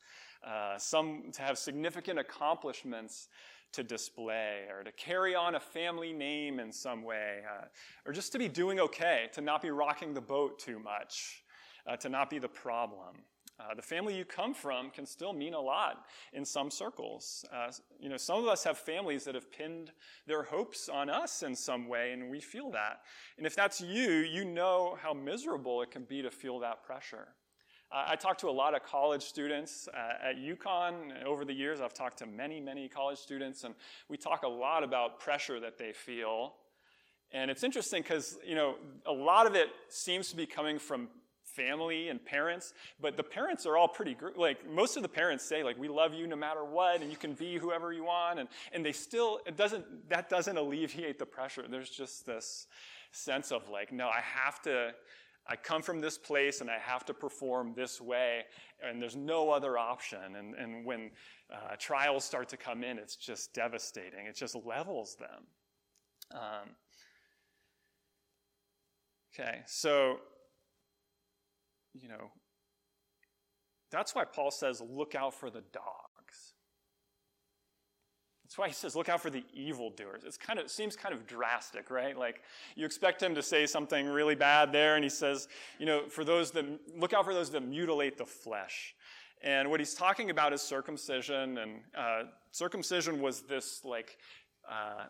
uh, 0.47 0.77
some 0.79 1.31
to 1.33 1.43
have 1.43 1.59
significant 1.59 2.19
accomplishments 2.19 3.29
to 3.73 3.83
display, 3.83 4.65
or 4.71 4.85
to 4.85 4.93
carry 4.93 5.35
on 5.35 5.55
a 5.55 5.61
family 5.61 6.13
name 6.13 6.61
in 6.61 6.71
some 6.71 7.03
way, 7.03 7.39
uh, 7.51 7.65
or 8.05 8.13
just 8.13 8.31
to 8.33 8.39
be 8.39 8.47
doing 8.47 8.79
okay, 8.79 9.29
to 9.33 9.41
not 9.41 9.63
be 9.63 9.71
rocking 9.71 10.13
the 10.13 10.21
boat 10.21 10.59
too 10.59 10.79
much, 10.79 11.43
uh, 11.87 11.97
to 11.97 12.09
not 12.09 12.29
be 12.29 12.39
the 12.39 12.49
problem. 12.49 13.17
Uh, 13.61 13.75
the 13.75 13.83
family 13.83 14.17
you 14.17 14.25
come 14.25 14.55
from 14.55 14.91
can 14.91 15.07
still 15.07 15.33
mean 15.33 15.55
a 15.55 15.61
lot 15.61 16.07
in 16.33 16.45
some 16.45 16.71
circles. 16.71 17.45
Uh, 17.53 17.71
you 18.01 18.09
know, 18.09 18.17
some 18.17 18.39
of 18.39 18.49
us 18.49 18.65
have 18.65 18.79
families 18.79 19.25
that 19.25 19.35
have 19.35 19.53
pinned 19.53 19.93
their 20.27 20.43
hopes 20.43 20.89
on 20.89 21.09
us 21.11 21.43
in 21.43 21.55
some 21.55 21.87
way, 21.87 22.13
and 22.13 22.31
we 22.31 22.41
feel 22.41 22.71
that. 22.71 23.03
And 23.39 23.47
if 23.47 23.55
that's 23.55 23.81
you, 23.81 24.11
you 24.11 24.45
know 24.45 24.99
how 25.01 25.13
miserable 25.13 25.83
it 25.83 25.91
can 25.91 26.05
be 26.05 26.23
to 26.23 26.31
feel 26.31 26.59
that 26.61 26.83
pressure. 26.83 27.29
Uh, 27.93 28.05
I 28.09 28.17
talk 28.17 28.39
to 28.39 28.49
a 28.49 28.51
lot 28.51 28.75
of 28.75 28.83
college 28.83 29.23
students 29.23 29.87
uh, 29.93 30.31
at 30.31 30.37
UConn. 30.37 31.23
Over 31.25 31.45
the 31.45 31.53
years, 31.53 31.83
I've 31.83 31.93
talked 31.93 32.19
to 32.19 32.27
many, 32.27 32.59
many 32.59 32.89
college 32.89 33.19
students, 33.19 33.65
and 33.65 33.75
we 34.09 34.17
talk 34.17 34.45
a 34.45 34.49
lot 34.49 34.83
about 34.83 35.21
pressure 35.21 35.61
that 35.61 35.77
they 35.77 35.93
feel. 35.93 36.55
And 37.33 37.51
it's 37.51 37.63
interesting 37.63 38.03
because, 38.03 38.39
you 38.47 38.55
know, 38.55 38.77
a 39.07 39.13
lot 39.13 39.47
of 39.47 39.55
it 39.55 39.69
seems 39.89 40.31
to 40.31 40.37
be 40.37 40.47
coming 40.47 40.79
from 40.79 41.09
family 41.57 42.09
and 42.09 42.25
parents, 42.25 42.75
but 43.01 43.17
the 43.17 43.23
parents 43.23 43.67
are 43.67 43.77
all 43.77 43.89
pretty, 43.89 44.17
like, 44.37 44.69
most 44.71 44.97
of 44.97 45.03
the 45.03 45.09
parents 45.09 45.45
say, 45.45 45.63
like, 45.63 45.79
we 45.79 45.89
love 45.89 46.15
you 46.15 46.27
no 46.27 46.37
matter 46.37 46.65
what, 46.65 47.01
and 47.03 47.11
you 47.11 47.17
can 47.17 47.35
be 47.35 47.59
whoever 47.59 47.93
you 47.93 48.05
want, 48.05 48.39
and, 48.39 48.49
and 48.73 48.85
they 48.85 48.93
still, 48.93 49.41
it 49.47 49.57
doesn't, 49.57 50.09
that 50.09 50.29
doesn't 50.29 50.57
alleviate 50.57 51.19
the 51.19 51.27
pressure. 51.27 51.65
There's 51.69 51.91
just 51.91 52.27
this 52.27 52.67
sense 53.13 53.53
of, 53.53 53.69
like, 53.69 53.93
no, 53.93 54.09
I 54.09 54.21
have 54.21 54.63
to, 54.63 54.93
I 55.47 55.57
come 55.57 55.83
from 55.83 56.01
this 56.01 56.19
place 56.19 56.61
and 56.61 56.71
I 56.71 56.79
have 56.79 57.05
to 57.07 57.15
perform 57.15 57.75
this 57.75 58.01
way, 58.01 58.45
and 58.83 59.03
there's 59.03 59.17
no 59.17 59.51
other 59.51 59.77
option. 59.77 60.37
And, 60.37 60.55
and 60.55 60.85
when 60.85 61.11
uh, 61.53 61.77
trials 61.79 62.25
start 62.25 62.49
to 62.51 62.57
come 62.57 62.85
in, 62.85 62.99
it's 62.99 63.17
just 63.17 63.53
devastating. 63.53 64.27
It 64.27 64.37
just 64.37 64.57
levels 64.65 65.17
them. 65.17 65.47
Um, 66.33 66.69
okay, 69.35 69.61
so 69.67 70.21
you 71.95 72.09
know, 72.09 72.31
that's 73.91 74.15
why 74.15 74.25
Paul 74.25 74.51
says, 74.51 74.81
look 74.81 75.15
out 75.15 75.35
for 75.35 75.51
the 75.51 75.63
dogs. 75.73 76.55
That's 78.45 78.59
why 78.59 78.69
he 78.69 78.75
says, 78.75 78.95
look 78.95 79.09
out 79.09 79.23
for 79.23 79.31
the 79.31 79.45
evildoers. 79.55 80.25
It's 80.27 80.37
kind 80.37 80.59
of, 80.59 80.67
it 80.67 80.71
seems 80.71 80.95
kind 80.95 81.15
of 81.15 81.27
drastic, 81.27 81.91
right? 81.91 82.19
Like, 82.19 82.43
you 82.77 82.85
expect 82.85 83.23
him 83.23 83.35
to 83.35 83.43
say 83.43 83.65
something 83.67 84.07
really 84.07 84.35
bad 84.35 84.73
there, 84.73 84.95
and 84.95 85.05
he 85.05 85.11
says, 85.11 85.49
you 85.79 85.87
know, 85.87 86.07
for 86.09 86.23
those 86.23 86.51
that, 86.53 86.67
look 86.99 87.15
out 87.15 87.25
for 87.25 87.33
those 87.33 87.51
that 87.51 87.67
mutilate 87.67 88.19
the 88.19 88.27
flesh. 88.27 88.95
And 89.43 89.71
what 89.71 89.81
he's 89.81 89.95
talking 89.95 90.31
about 90.31 90.53
is 90.53 90.61
circumcision, 90.61 91.59
and 91.59 91.81
uh, 91.97 92.23
circumcision 92.51 93.21
was 93.21 93.43
this, 93.43 93.83
like, 93.85 94.19
uh, 94.71 95.05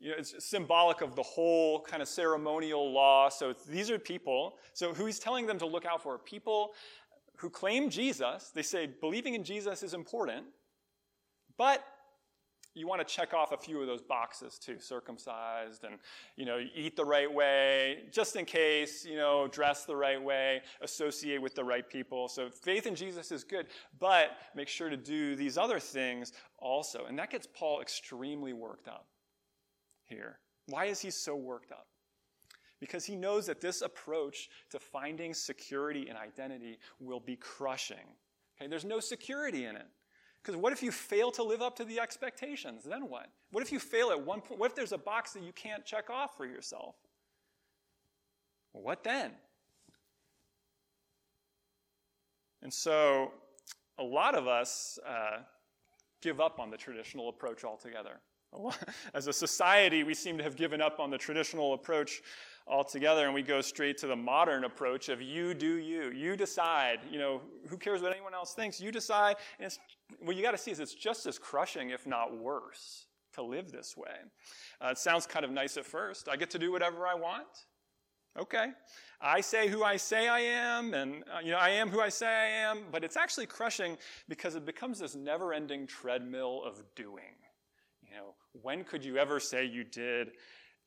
you 0.00 0.10
know, 0.10 0.16
it's 0.18 0.34
symbolic 0.44 1.00
of 1.00 1.16
the 1.16 1.22
whole 1.22 1.80
kind 1.80 2.02
of 2.02 2.08
ceremonial 2.08 2.92
law. 2.92 3.28
So 3.28 3.54
these 3.68 3.90
are 3.90 3.98
people. 3.98 4.56
So 4.72 4.94
who 4.94 5.06
he's 5.06 5.18
telling 5.18 5.46
them 5.46 5.58
to 5.58 5.66
look 5.66 5.84
out 5.84 6.02
for? 6.02 6.18
People 6.18 6.72
who 7.36 7.50
claim 7.50 7.90
Jesus. 7.90 8.50
They 8.54 8.62
say 8.62 8.88
believing 9.00 9.34
in 9.34 9.44
Jesus 9.44 9.82
is 9.82 9.94
important, 9.94 10.46
but 11.56 11.84
you 12.74 12.86
want 12.86 13.06
to 13.06 13.14
check 13.14 13.34
off 13.34 13.52
a 13.52 13.56
few 13.56 13.80
of 13.80 13.86
those 13.86 14.02
boxes 14.02 14.58
too 14.58 14.78
circumcised 14.78 15.84
and 15.84 15.96
you 16.36 16.44
know 16.44 16.60
eat 16.74 16.96
the 16.96 17.04
right 17.04 17.32
way 17.32 18.04
just 18.12 18.36
in 18.36 18.44
case 18.44 19.04
you 19.04 19.16
know 19.16 19.48
dress 19.48 19.84
the 19.84 19.96
right 19.96 20.22
way 20.22 20.60
associate 20.80 21.42
with 21.42 21.54
the 21.54 21.64
right 21.64 21.88
people 21.88 22.28
so 22.28 22.48
faith 22.48 22.86
in 22.86 22.94
jesus 22.94 23.32
is 23.32 23.42
good 23.42 23.66
but 23.98 24.36
make 24.54 24.68
sure 24.68 24.88
to 24.88 24.96
do 24.96 25.34
these 25.34 25.58
other 25.58 25.80
things 25.80 26.32
also 26.58 27.06
and 27.06 27.18
that 27.18 27.30
gets 27.30 27.48
paul 27.52 27.80
extremely 27.80 28.52
worked 28.52 28.86
up 28.86 29.06
here. 30.08 30.38
Why 30.66 30.86
is 30.86 31.00
he 31.00 31.10
so 31.10 31.36
worked 31.36 31.72
up? 31.72 31.86
Because 32.80 33.04
he 33.04 33.16
knows 33.16 33.46
that 33.46 33.60
this 33.60 33.82
approach 33.82 34.48
to 34.70 34.78
finding 34.78 35.34
security 35.34 36.08
and 36.08 36.16
identity 36.16 36.78
will 37.00 37.20
be 37.20 37.36
crushing. 37.36 38.06
Okay, 38.60 38.68
there's 38.68 38.84
no 38.84 39.00
security 39.00 39.64
in 39.64 39.76
it. 39.76 39.86
Because 40.42 40.56
what 40.56 40.72
if 40.72 40.82
you 40.82 40.92
fail 40.92 41.30
to 41.32 41.42
live 41.42 41.62
up 41.62 41.76
to 41.76 41.84
the 41.84 41.98
expectations? 41.98 42.84
Then 42.84 43.08
what? 43.08 43.26
What 43.50 43.62
if 43.62 43.72
you 43.72 43.80
fail 43.80 44.10
at 44.10 44.20
one 44.20 44.40
point? 44.40 44.60
What 44.60 44.70
if 44.70 44.76
there's 44.76 44.92
a 44.92 44.98
box 44.98 45.32
that 45.32 45.42
you 45.42 45.52
can't 45.52 45.84
check 45.84 46.10
off 46.10 46.36
for 46.36 46.46
yourself? 46.46 46.94
Well, 48.72 48.82
what 48.82 49.02
then? 49.02 49.32
And 52.62 52.72
so, 52.72 53.32
a 53.98 54.02
lot 54.02 54.34
of 54.34 54.46
us 54.46 54.98
uh, 55.06 55.38
give 56.22 56.40
up 56.40 56.58
on 56.58 56.70
the 56.70 56.76
traditional 56.76 57.28
approach 57.28 57.64
altogether. 57.64 58.20
As 59.14 59.26
a 59.26 59.32
society, 59.32 60.02
we 60.04 60.14
seem 60.14 60.38
to 60.38 60.44
have 60.44 60.56
given 60.56 60.80
up 60.80 61.00
on 61.00 61.10
the 61.10 61.18
traditional 61.18 61.74
approach 61.74 62.22
altogether 62.66 63.24
and 63.24 63.34
we 63.34 63.42
go 63.42 63.60
straight 63.60 63.96
to 63.98 64.06
the 64.06 64.16
modern 64.16 64.64
approach 64.64 65.08
of 65.08 65.22
you 65.22 65.54
do 65.54 65.76
you. 65.76 66.10
You 66.10 66.36
decide. 66.36 67.00
You 67.10 67.18
know, 67.18 67.40
who 67.68 67.76
cares 67.76 68.02
what 68.02 68.12
anyone 68.12 68.34
else 68.34 68.54
thinks? 68.54 68.80
You 68.80 68.92
decide. 68.92 69.36
And 69.58 69.76
what 70.20 70.36
you 70.36 70.42
got 70.42 70.52
to 70.52 70.58
see 70.58 70.70
is 70.70 70.80
it's 70.80 70.94
just 70.94 71.26
as 71.26 71.38
crushing, 71.38 71.90
if 71.90 72.06
not 72.06 72.36
worse, 72.36 73.06
to 73.34 73.42
live 73.42 73.72
this 73.72 73.96
way. 73.96 74.16
Uh, 74.80 74.88
it 74.88 74.98
sounds 74.98 75.26
kind 75.26 75.44
of 75.44 75.50
nice 75.50 75.76
at 75.76 75.86
first. 75.86 76.28
I 76.28 76.36
get 76.36 76.50
to 76.50 76.58
do 76.58 76.70
whatever 76.70 77.06
I 77.06 77.14
want. 77.14 77.46
Okay. 78.38 78.68
I 79.20 79.40
say 79.40 79.66
who 79.66 79.82
I 79.82 79.96
say 79.96 80.28
I 80.28 80.40
am, 80.40 80.94
and 80.94 81.24
uh, 81.34 81.40
you 81.42 81.50
know, 81.50 81.58
I 81.58 81.70
am 81.70 81.88
who 81.88 82.00
I 82.00 82.08
say 82.08 82.28
I 82.28 82.46
am, 82.70 82.84
but 82.92 83.02
it's 83.02 83.16
actually 83.16 83.46
crushing 83.46 83.98
because 84.28 84.54
it 84.54 84.64
becomes 84.64 85.00
this 85.00 85.16
never-ending 85.16 85.88
treadmill 85.88 86.62
of 86.64 86.80
doing. 86.94 87.34
You 88.08 88.16
know, 88.16 88.34
when 88.62 88.84
could 88.84 89.04
you 89.04 89.16
ever 89.16 89.38
say 89.40 89.64
you 89.64 89.84
did 89.84 90.32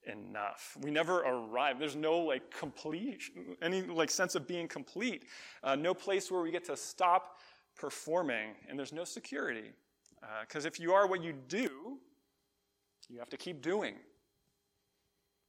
enough? 0.07 0.77
We 0.81 0.91
never 0.91 1.19
arrive. 1.19 1.79
There's 1.79 1.95
no 1.95 2.17
like 2.17 2.49
complete, 2.51 3.21
any 3.61 3.81
like 3.83 4.09
sense 4.09 4.35
of 4.35 4.47
being 4.47 4.67
complete. 4.67 5.25
Uh, 5.63 5.75
no 5.75 5.93
place 5.93 6.31
where 6.31 6.41
we 6.41 6.51
get 6.51 6.65
to 6.65 6.77
stop 6.77 7.37
performing, 7.75 8.55
and 8.69 8.77
there's 8.77 8.93
no 8.93 9.03
security. 9.03 9.71
Because 10.41 10.65
uh, 10.65 10.67
if 10.67 10.79
you 10.79 10.93
are 10.93 11.07
what 11.07 11.23
you 11.23 11.33
do, 11.47 11.97
you 13.09 13.19
have 13.19 13.29
to 13.29 13.37
keep 13.37 13.61
doing. 13.61 13.95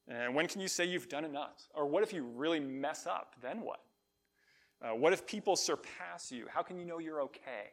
And 0.09 0.35
when 0.35 0.49
can 0.49 0.61
you 0.61 0.69
say 0.69 0.85
you've 0.85 1.09
done 1.09 1.25
enough? 1.25 1.69
Or 1.75 1.87
what 1.87 2.03
if 2.03 2.13
you 2.13 2.25
really 2.25 2.61
mess 2.61 3.07
up? 3.07 3.37
Then 3.41 3.61
what? 3.61 3.81
Uh, 4.83 4.97
what 4.97 5.13
if 5.13 5.27
people 5.27 5.55
surpass 5.55 6.33
you? 6.33 6.47
How 6.49 6.63
can 6.63 6.77
you 6.79 6.85
know 6.85 6.99
you're 6.99 7.23
okay? 7.23 7.71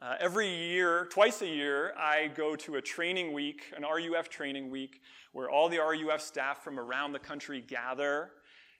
Uh, 0.00 0.14
every 0.20 0.48
year, 0.48 1.08
twice 1.10 1.42
a 1.42 1.46
year, 1.46 1.92
I 1.98 2.28
go 2.28 2.54
to 2.54 2.76
a 2.76 2.80
training 2.80 3.32
week, 3.32 3.72
an 3.76 3.82
RUF 3.82 4.28
training 4.28 4.70
week, 4.70 5.00
where 5.32 5.50
all 5.50 5.68
the 5.68 5.78
RUF 5.78 6.20
staff 6.20 6.62
from 6.62 6.78
around 6.78 7.10
the 7.10 7.18
country 7.18 7.60
gather 7.60 8.30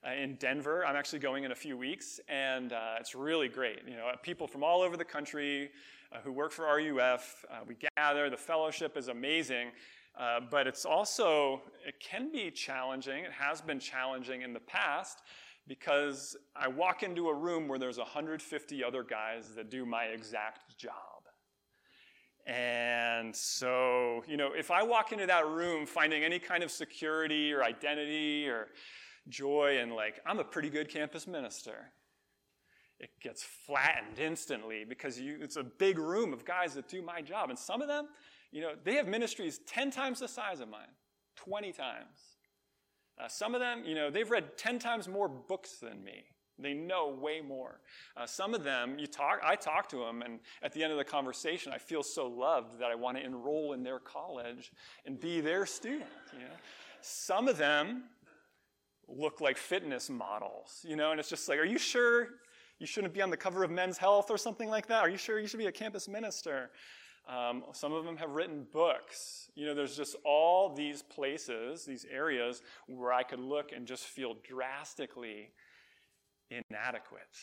uh, 0.07 0.13
in 0.13 0.37
Denver. 0.37 0.87
I'm 0.87 0.95
actually 0.95 1.19
going 1.19 1.43
in 1.43 1.51
a 1.51 1.57
few 1.57 1.77
weeks, 1.77 2.21
and 2.29 2.73
uh, 2.73 2.95
it's 3.01 3.17
really 3.17 3.49
great. 3.49 3.81
You 3.89 3.97
know, 3.97 4.13
people 4.23 4.47
from 4.47 4.63
all 4.63 4.81
over 4.81 4.97
the 4.97 5.05
country 5.05 5.71
uh, 6.13 6.19
who 6.23 6.31
work 6.31 6.53
for 6.53 6.67
RUF, 6.67 7.45
uh, 7.51 7.65
we 7.67 7.77
gather. 7.97 8.31
The 8.31 8.37
fellowship 8.37 8.97
is 8.97 9.09
amazing, 9.09 9.73
uh, 10.17 10.39
but 10.49 10.69
it's 10.69 10.85
also, 10.85 11.63
it 11.85 11.99
can 11.99 12.31
be 12.31 12.49
challenging. 12.53 13.25
It 13.25 13.33
has 13.33 13.61
been 13.61 13.81
challenging 13.81 14.43
in 14.43 14.53
the 14.53 14.61
past 14.61 15.23
because 15.67 16.37
I 16.57 16.69
walk 16.69 17.03
into 17.03 17.29
a 17.29 17.35
room 17.35 17.67
where 17.67 17.79
there's 17.79 17.99
150 17.99 18.85
other 18.85 19.03
guys 19.03 19.51
that 19.57 19.69
do 19.69 19.85
my 19.85 20.05
exact 20.05 20.79
job. 20.79 21.08
And 22.49 23.37
so, 23.37 24.25
you 24.27 24.39
know, 24.39 24.53
if 24.55 24.71
I 24.71 24.83
walk 24.83 25.13
into 25.13 25.27
that 25.27 25.47
room 25.47 25.85
finding 25.85 26.25
any 26.25 26.39
kind 26.39 26.63
of 26.63 26.71
security 26.71 27.53
or 27.53 27.63
identity 27.63 28.49
or 28.49 28.69
joy 29.29 29.79
and 29.81 29.93
like, 29.93 30.21
I'm 30.25 30.39
a 30.39 30.45
pretty 30.45 30.71
good 30.71 30.89
campus 30.89 31.27
minister, 31.27 31.93
it 32.99 33.11
gets 33.21 33.43
flattened 33.43 34.19
instantly 34.19 34.87
because 34.89 35.21
you, 35.21 35.37
it's 35.43 35.57
a 35.57 35.63
big 35.63 35.99
room 35.99 36.33
of 36.33 36.47
guys 36.47 36.73
that 36.75 36.89
do 36.89 37.03
my 37.03 37.21
job. 37.21 37.51
And 37.51 37.59
some 37.59 37.83
of 37.83 37.89
them, 37.89 38.09
you 38.51 38.63
know, 38.63 38.73
they 38.83 38.95
have 38.95 39.07
ministries 39.07 39.61
10 39.67 39.91
times 39.91 40.21
the 40.21 40.29
size 40.29 40.61
of 40.61 40.71
mine, 40.71 40.89
20 41.37 41.73
times. 41.73 42.07
Uh, 43.23 43.29
some 43.29 43.55
of 43.55 43.61
them, 43.61 43.83
you 43.85 43.95
know, 43.95 44.11
they've 44.11 44.31
read 44.31 44.57
10 44.57 44.79
times 44.79 45.07
more 45.07 45.29
books 45.29 45.73
than 45.83 46.03
me. 46.03 46.25
They 46.59 46.75
know 46.75 47.09
way 47.09 47.41
more. 47.41 47.81
Uh, 48.17 48.27
some 48.27 48.55
of 48.55 48.65
them, 48.65 48.99
you 48.99 49.07
talk, 49.07 49.41
I 49.45 49.55
talk 49.55 49.89
to 49.91 49.99
them, 49.99 50.23
and 50.23 50.41
at 50.63 50.73
the 50.73 50.83
end 50.83 50.93
of 50.93 50.99
the 50.99 51.05
conversation, 51.05 51.73
I 51.73 51.79
feel 51.79 52.03
so 52.03 52.27
loved 52.27 52.81
that 52.81 52.91
I 52.91 52.95
want 52.95 53.17
to 53.17 53.25
enroll 53.25 53.73
in 53.73 53.83
their 53.83 54.01
college 54.01 54.73
and 55.07 55.21
be 55.21 55.41
their 55.41 55.67
student. 55.67 56.11
You 56.33 56.41
know? 56.41 56.55
Some 57.01 57.47
of 57.47 57.59
them 57.59 58.05
look 59.09 59.41
like 59.41 59.57
fitness 59.57 60.11
models, 60.11 60.85
you 60.87 60.97
know, 60.97 61.13
and 61.13 61.21
it's 61.21 61.31
just 61.31 61.49
like, 61.49 61.59
are 61.59 61.65
you 61.65 61.79
sure 61.79 62.29
you 62.79 62.87
shouldn't 62.87 63.15
be 63.15 63.23
on 63.23 63.31
the 63.31 63.37
cover 63.37 63.65
of 63.65 63.71
Men's 63.71 63.99
Health 63.99 64.31
or 64.31 64.39
something 64.39 64.69
like 64.69 64.87
that? 64.89 65.01
Are 65.01 65.09
you 65.09 65.17
sure 65.17 65.39
you 65.39 65.47
should 65.47 65.59
be 65.59 65.67
a 65.67 65.73
campus 65.73 66.09
minister? 66.09 66.71
Um, 67.29 67.65
some 67.73 67.93
of 67.93 68.05
them 68.05 68.17
have 68.17 68.31
written 68.31 68.67
books. 68.73 69.51
You 69.55 69.67
know, 69.67 69.75
there's 69.75 69.97
just 69.97 70.17
all 70.25 70.75
these 70.75 71.03
places, 71.03 71.85
these 71.85 72.07
areas 72.11 72.63
where 72.87 73.13
I 73.13 73.23
could 73.23 73.41
look 73.41 73.73
and 73.73 73.87
just 73.87 74.05
feel 74.05 74.37
drastically 74.49 75.51
inadequate 76.51 77.37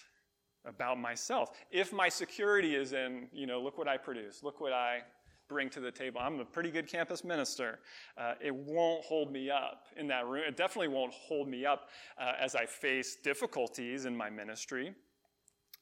about 0.65 0.99
myself. 0.99 1.51
If 1.71 1.93
my 1.93 2.09
security 2.09 2.75
is 2.75 2.93
in, 2.93 3.27
you 3.31 3.45
know, 3.45 3.61
look 3.61 3.77
what 3.77 3.87
I 3.87 3.97
produce, 3.97 4.43
look 4.43 4.59
what 4.59 4.73
I 4.73 5.01
bring 5.47 5.69
to 5.69 5.79
the 5.79 5.91
table. 5.91 6.19
I'm 6.21 6.39
a 6.39 6.45
pretty 6.45 6.71
good 6.71 6.87
campus 6.87 7.23
minister. 7.23 7.79
Uh, 8.17 8.33
it 8.41 8.53
won't 8.53 9.03
hold 9.05 9.31
me 9.31 9.49
up 9.49 9.85
in 9.95 10.07
that 10.07 10.25
room. 10.25 10.43
It 10.47 10.57
definitely 10.57 10.87
won't 10.87 11.13
hold 11.13 11.47
me 11.47 11.65
up 11.65 11.89
uh, 12.19 12.33
as 12.39 12.55
I 12.55 12.65
face 12.65 13.17
difficulties 13.23 14.05
in 14.05 14.15
my 14.15 14.29
ministry. 14.29 14.93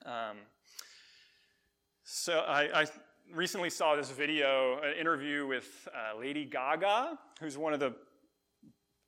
Um, 0.06 0.38
so 2.04 2.40
I, 2.40 2.82
I 2.82 2.86
recently 3.34 3.70
saw 3.70 3.96
this 3.96 4.12
video, 4.12 4.82
an 4.84 5.00
interview 5.00 5.48
with 5.48 5.88
uh, 5.94 6.20
Lady 6.20 6.44
Gaga, 6.44 7.18
who's 7.40 7.58
one 7.58 7.74
of 7.74 7.80
the 7.80 7.94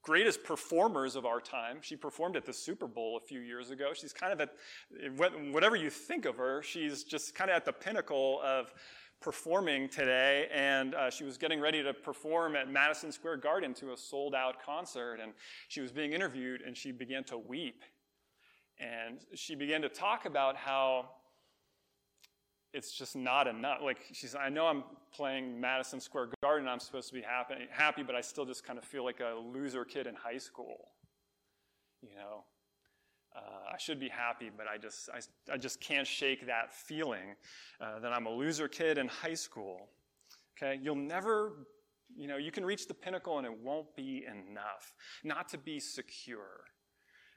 greatest 0.06 0.44
performers 0.44 1.16
of 1.16 1.26
our 1.26 1.42
time. 1.42 1.78
She 1.82 1.96
performed 1.96 2.38
at 2.38 2.46
the 2.46 2.54
Super 2.54 2.88
Bowl 2.88 3.18
a 3.18 3.26
few 3.26 3.40
years 3.40 3.72
ago. 3.72 3.92
She's 3.94 4.14
kind 4.14 4.32
of 4.32 4.40
at, 4.40 4.54
whatever 5.52 5.76
you 5.76 5.90
think 5.90 6.26
of 6.26 6.38
her, 6.38 6.62
she's 6.62 7.04
just 7.04 7.34
kind 7.34 7.50
of 7.50 7.56
at 7.56 7.66
the 7.66 7.74
pinnacle 7.74 8.40
of 8.46 8.72
performing 9.20 9.90
today. 9.90 10.48
And 10.54 10.94
uh, 10.94 11.10
she 11.10 11.24
was 11.24 11.40
getting 11.40 11.60
ready 11.60 11.82
to 11.82 11.92
perform 11.92 12.56
at 12.56 12.70
Madison 12.70 13.12
Square 13.12 13.38
Garden 13.38 13.74
to 13.76 13.94
a 13.94 13.98
sold 13.98 14.36
out 14.36 14.62
concert. 14.64 15.20
And 15.22 15.34
she 15.70 15.82
was 15.82 15.92
being 15.92 16.14
interviewed 16.14 16.62
and 16.62 16.78
she 16.78 16.92
began 16.92 17.24
to 17.26 17.38
weep. 17.40 17.82
And 18.80 19.22
she 19.34 19.56
began 19.56 19.82
to 19.82 19.90
talk 19.90 20.26
about 20.26 20.56
how 20.56 21.10
it's 22.76 22.92
just 22.92 23.16
not 23.16 23.48
enough. 23.48 23.80
Like 23.82 24.00
she's, 24.12 24.36
I 24.36 24.50
know 24.50 24.68
I'm 24.68 24.84
playing 25.14 25.60
Madison 25.60 26.02
Square 26.02 26.30
Garden. 26.44 26.68
I'm 26.68 26.80
supposed 26.80 27.08
to 27.08 27.14
be 27.14 27.22
happy, 27.22 27.56
happy, 27.72 28.04
but 28.04 28.16
I 28.16 28.22
still 28.22 28.46
just 28.46 28.66
kind 28.66 28.78
of 28.78 28.84
feel 28.84 29.06
like 29.06 29.22
a 29.22 29.40
loser 29.40 29.86
kid 29.86 30.08
in 30.08 30.16
high 30.16 30.38
school. 30.38 30.90
You 32.02 32.16
know, 32.16 32.44
uh, 33.36 33.74
I 33.74 33.78
should 33.78 34.00
be 34.00 34.10
happy, 34.10 34.52
but 34.56 34.68
I 34.68 34.78
just, 34.78 35.10
I, 35.10 35.54
I 35.54 35.58
just 35.58 35.80
can't 35.80 36.06
shake 36.06 36.46
that 36.48 36.74
feeling 36.74 37.36
uh, 37.80 38.00
that 38.00 38.12
I'm 38.12 38.26
a 38.26 38.32
loser 38.32 38.68
kid 38.68 38.98
in 38.98 39.08
high 39.08 39.34
school. 39.34 39.88
Okay, 40.58 40.78
you'll 40.82 40.96
never, 40.96 41.68
you 42.16 42.28
know, 42.28 42.38
you 42.38 42.52
can 42.52 42.66
reach 42.66 42.88
the 42.88 42.94
pinnacle 42.94 43.38
and 43.38 43.48
it 43.48 43.58
won't 43.64 43.96
be 43.96 44.26
enough. 44.26 44.94
Not 45.24 45.48
to 45.50 45.58
be 45.58 45.80
secure. 45.80 46.66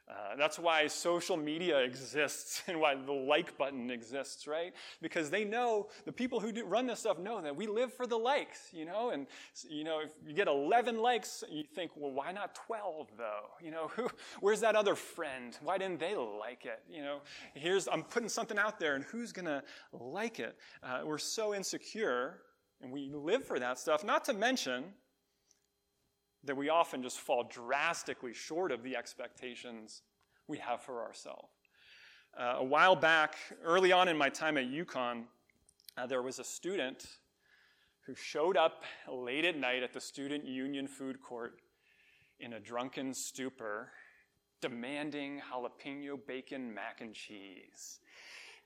Uh, 0.09 0.37
that's 0.37 0.59
why 0.59 0.87
social 0.87 1.37
media 1.37 1.79
exists 1.85 2.62
and 2.66 2.81
why 2.81 2.94
the 2.94 3.12
like 3.12 3.57
button 3.59 3.90
exists, 3.90 4.47
right? 4.47 4.73
Because 5.03 5.29
they 5.29 5.44
know, 5.44 5.88
the 6.07 6.12
people 6.12 6.40
who 6.40 6.53
run 6.64 6.87
this 6.87 7.01
stuff 7.01 7.18
know 7.18 7.40
that 7.42 7.55
we 7.55 7.66
live 7.66 7.92
for 7.92 8.07
the 8.07 8.16
likes, 8.16 8.68
you 8.73 8.85
know? 8.85 9.11
And, 9.11 9.27
you 9.68 9.85
know, 9.85 10.01
if 10.01 10.12
you 10.27 10.33
get 10.33 10.49
11 10.49 10.99
likes, 10.99 11.44
you 11.51 11.64
think, 11.75 11.92
well, 11.94 12.12
why 12.12 12.33
not 12.33 12.55
12 12.55 13.09
though? 13.18 13.49
You 13.61 13.71
know, 13.71 13.88
who, 13.88 14.09
where's 14.40 14.61
that 14.61 14.77
other 14.77 14.94
friend? 14.94 15.57
Why 15.62 15.77
didn't 15.77 16.01
they 16.01 16.16
like 16.16 16.64
it? 16.64 16.83
You 16.90 17.03
know, 17.03 17.21
here's, 17.55 17.87
I'm 17.87 18.03
putting 18.03 18.29
something 18.29 18.59
out 18.59 18.81
there 18.81 18.94
and 18.94 19.05
who's 19.05 19.33
gonna 19.33 19.62
like 19.92 20.40
it? 20.40 20.57
Uh, 20.83 21.01
we're 21.05 21.18
so 21.18 21.55
insecure 21.55 22.40
and 22.81 22.92
we 22.92 23.11
live 23.12 23.44
for 23.44 23.59
that 23.59 23.79
stuff, 23.79 24.05
not 24.05 24.25
to 24.27 24.33
mention, 24.33 24.85
that 26.48 26.56
we 26.56 26.68
often 26.68 27.02
just 27.02 27.20
fall 27.20 27.44
drastically 27.44 28.32
short 28.32 28.72
of 28.72 28.82
the 28.82 28.96
expectations 28.96 30.02
we 30.48 30.58
have 30.58 30.82
for 30.82 31.02
ourselves. 31.02 31.48
Uh, 32.38 32.56
a 32.58 32.64
while 32.64 32.96
back, 32.96 33.37
early 33.64 33.92
on 33.92 34.08
in 34.08 34.16
my 34.16 34.28
time 34.28 34.56
at 34.56 34.64
UConn, 34.64 35.24
uh, 35.96 36.06
there 36.06 36.22
was 36.22 36.38
a 36.38 36.44
student 36.44 37.06
who 38.06 38.14
showed 38.14 38.56
up 38.56 38.84
late 39.11 39.44
at 39.44 39.58
night 39.58 39.82
at 39.82 39.92
the 39.92 40.00
student 40.00 40.44
union 40.44 40.88
food 40.88 41.20
court 41.20 41.61
in 42.40 42.54
a 42.54 42.61
drunken 42.61 43.12
stupor, 43.12 43.90
demanding 44.61 45.42
jalapeno 45.52 46.18
bacon 46.26 46.72
mac 46.72 47.00
and 47.00 47.14
cheese. 47.14 48.00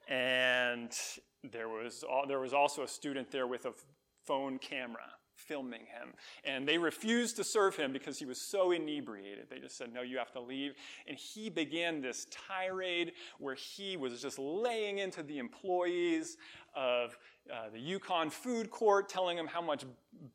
And 0.08 0.92
there 1.42 1.68
was, 1.68 2.04
there 2.28 2.40
was 2.40 2.52
also 2.52 2.82
a 2.82 2.88
student 2.88 3.30
there 3.30 3.46
with 3.46 3.66
a 3.66 3.72
phone 4.24 4.58
camera 4.58 5.10
filming 5.34 5.80
him. 5.80 6.14
And 6.44 6.66
they 6.66 6.78
refused 6.78 7.36
to 7.36 7.44
serve 7.44 7.76
him 7.76 7.92
because 7.92 8.18
he 8.18 8.24
was 8.24 8.40
so 8.40 8.72
inebriated. 8.72 9.46
They 9.50 9.58
just 9.58 9.76
said, 9.76 9.92
No, 9.92 10.02
you 10.02 10.18
have 10.18 10.32
to 10.32 10.40
leave. 10.40 10.74
And 11.06 11.16
he 11.16 11.50
began 11.50 12.00
this 12.00 12.26
tirade 12.30 13.12
where 13.38 13.54
he 13.54 13.96
was 13.96 14.20
just 14.20 14.38
laying 14.38 14.98
into 14.98 15.22
the 15.22 15.38
employees 15.38 16.36
of 16.74 17.18
uh, 17.52 17.68
the 17.72 17.78
UConn 17.78 18.30
food 18.30 18.70
court, 18.70 19.08
telling 19.08 19.36
them 19.36 19.46
how 19.46 19.60
much 19.60 19.84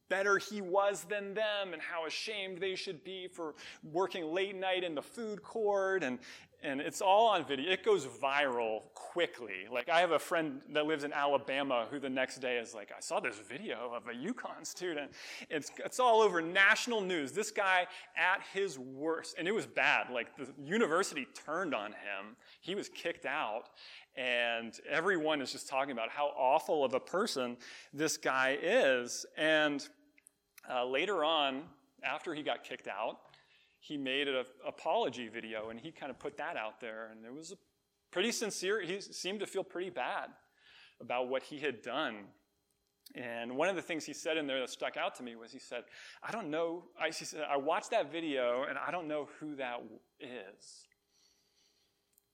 better 0.09 0.37
he 0.37 0.61
was 0.61 1.03
than 1.03 1.33
them 1.33 1.73
and 1.73 1.81
how 1.81 2.05
ashamed 2.05 2.59
they 2.59 2.75
should 2.75 3.03
be 3.03 3.27
for 3.27 3.55
working 3.83 4.25
late 4.33 4.55
night 4.55 4.83
in 4.83 4.93
the 4.93 5.01
food 5.01 5.41
court. 5.41 6.03
And, 6.03 6.19
and 6.63 6.81
it's 6.81 7.01
all 7.01 7.27
on 7.27 7.45
video. 7.45 7.71
It 7.71 7.83
goes 7.83 8.05
viral 8.05 8.81
quickly. 8.93 9.65
Like, 9.71 9.89
I 9.89 9.99
have 9.99 10.11
a 10.11 10.19
friend 10.19 10.61
that 10.73 10.85
lives 10.85 11.03
in 11.03 11.13
Alabama 11.13 11.87
who 11.91 11.99
the 11.99 12.09
next 12.09 12.39
day 12.39 12.57
is 12.57 12.73
like, 12.73 12.91
I 12.95 12.99
saw 12.99 13.19
this 13.19 13.39
video 13.47 13.93
of 13.93 14.07
a 14.07 14.13
UConn 14.13 14.65
student. 14.65 15.11
It's, 15.49 15.71
it's 15.85 15.99
all 15.99 16.21
over 16.21 16.41
national 16.41 17.01
news. 17.01 17.31
This 17.31 17.51
guy 17.51 17.85
at 18.15 18.41
his 18.53 18.79
worst, 18.79 19.35
and 19.37 19.47
it 19.47 19.53
was 19.53 19.67
bad. 19.67 20.07
Like, 20.11 20.35
the 20.35 20.47
university 20.63 21.27
turned 21.45 21.75
on 21.75 21.91
him, 21.91 22.35
he 22.61 22.73
was 22.73 22.89
kicked 22.89 23.25
out. 23.25 23.69
And 24.15 24.73
everyone 24.89 25.41
is 25.41 25.51
just 25.51 25.69
talking 25.69 25.91
about 25.91 26.09
how 26.09 26.31
awful 26.35 26.83
of 26.83 26.95
a 26.95 26.99
person 26.99 27.55
this 27.93 28.17
guy 28.17 28.57
is. 28.59 29.27
And 29.37 29.87
uh, 30.67 30.85
later 30.85 31.23
on, 31.23 31.63
after 32.03 32.33
he 32.33 32.41
got 32.41 32.63
kicked 32.63 32.87
out, 32.87 33.19
he 33.79 33.97
made 33.97 34.27
an 34.27 34.43
apology 34.65 35.27
video 35.27 35.69
and 35.69 35.79
he 35.79 35.91
kind 35.91 36.09
of 36.09 36.19
put 36.19 36.37
that 36.37 36.57
out 36.57 36.81
there. 36.81 37.09
And 37.11 37.25
it 37.25 37.33
was 37.33 37.55
pretty 38.11 38.31
sincere. 38.31 38.81
He 38.81 38.99
seemed 39.01 39.39
to 39.39 39.47
feel 39.47 39.63
pretty 39.63 39.89
bad 39.89 40.29
about 40.99 41.29
what 41.29 41.43
he 41.43 41.59
had 41.59 41.81
done. 41.81 42.25
And 43.15 43.55
one 43.55 43.69
of 43.69 43.75
the 43.75 43.81
things 43.81 44.05
he 44.05 44.13
said 44.13 44.37
in 44.37 44.47
there 44.47 44.59
that 44.59 44.69
stuck 44.69 44.97
out 44.97 45.15
to 45.15 45.23
me 45.23 45.35
was 45.35 45.51
he 45.51 45.59
said, 45.59 45.83
I 46.21 46.31
don't 46.31 46.49
know, 46.49 46.83
I, 46.99 47.07
he 47.07 47.25
said, 47.25 47.43
I 47.49 47.57
watched 47.57 47.91
that 47.91 48.11
video 48.11 48.65
and 48.67 48.77
I 48.77 48.91
don't 48.91 49.07
know 49.07 49.29
who 49.39 49.55
that 49.55 49.81
is. 50.19 50.87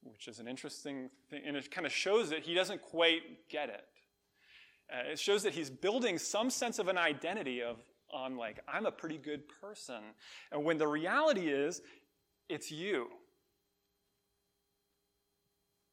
Which 0.02 0.28
is 0.28 0.40
an 0.40 0.48
interesting 0.48 1.10
thing, 1.30 1.44
and 1.46 1.56
it 1.56 1.72
kind 1.72 1.86
of 1.86 1.94
shows 1.94 2.30
that 2.32 2.40
he 2.40 2.54
doesn't 2.54 2.82
quite 2.82 3.22
get 3.50 3.70
it. 3.70 3.86
Uh, 4.92 5.12
it 5.12 5.20
shows 5.20 5.44
that 5.44 5.54
he's 5.54 5.70
building 5.70 6.18
some 6.18 6.50
sense 6.50 6.78
of 6.78 6.88
an 6.90 6.98
identity 6.98 7.62
of, 7.62 7.78
on 8.13 8.38
like, 8.38 8.60
I'm 8.67 8.86
a 8.86 8.91
pretty 8.91 9.17
good 9.17 9.43
person. 9.62 10.02
And 10.52 10.63
when 10.63 10.78
the 10.78 10.88
reality 10.88 11.49
is, 11.49 11.82
it's 12.49 12.71
you. 12.71 13.08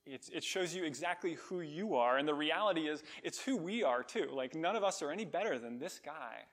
It's, 0.07 0.29
it 0.31 0.43
shows 0.43 0.75
you 0.75 0.85
exactly 0.85 1.35
who 1.35 1.61
you 1.61 1.95
are. 1.95 2.19
And 2.19 2.27
the 2.27 2.35
reality 2.35 2.89
is, 2.89 3.03
it's 3.23 3.41
who 3.41 3.57
we 3.57 3.83
are 3.83 4.03
too. 4.03 4.29
Like, 4.33 4.55
none 4.55 4.77
of 4.77 4.83
us 4.83 5.03
are 5.03 5.11
any 5.11 5.25
better 5.25 5.59
than 5.59 5.79
this 5.79 6.01
guy. 6.05 6.45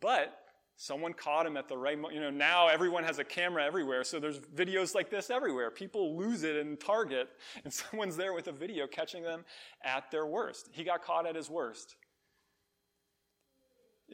But 0.00 0.38
someone 0.76 1.12
caught 1.12 1.46
him 1.46 1.56
at 1.56 1.68
the 1.68 1.76
right 1.76 1.96
moment. 1.96 2.14
You 2.14 2.20
know, 2.20 2.30
now 2.30 2.68
everyone 2.68 3.04
has 3.04 3.18
a 3.18 3.24
camera 3.24 3.64
everywhere, 3.64 4.04
so 4.04 4.18
there's 4.18 4.40
videos 4.40 4.94
like 4.94 5.10
this 5.10 5.30
everywhere. 5.30 5.70
People 5.70 6.16
lose 6.16 6.42
it 6.42 6.56
in 6.56 6.76
Target, 6.76 7.28
and 7.64 7.72
someone's 7.72 8.16
there 8.16 8.32
with 8.32 8.48
a 8.48 8.52
video 8.52 8.86
catching 8.86 9.22
them 9.22 9.44
at 9.82 10.10
their 10.10 10.26
worst. 10.26 10.68
He 10.72 10.84
got 10.84 11.04
caught 11.04 11.26
at 11.26 11.36
his 11.36 11.50
worst. 11.50 11.96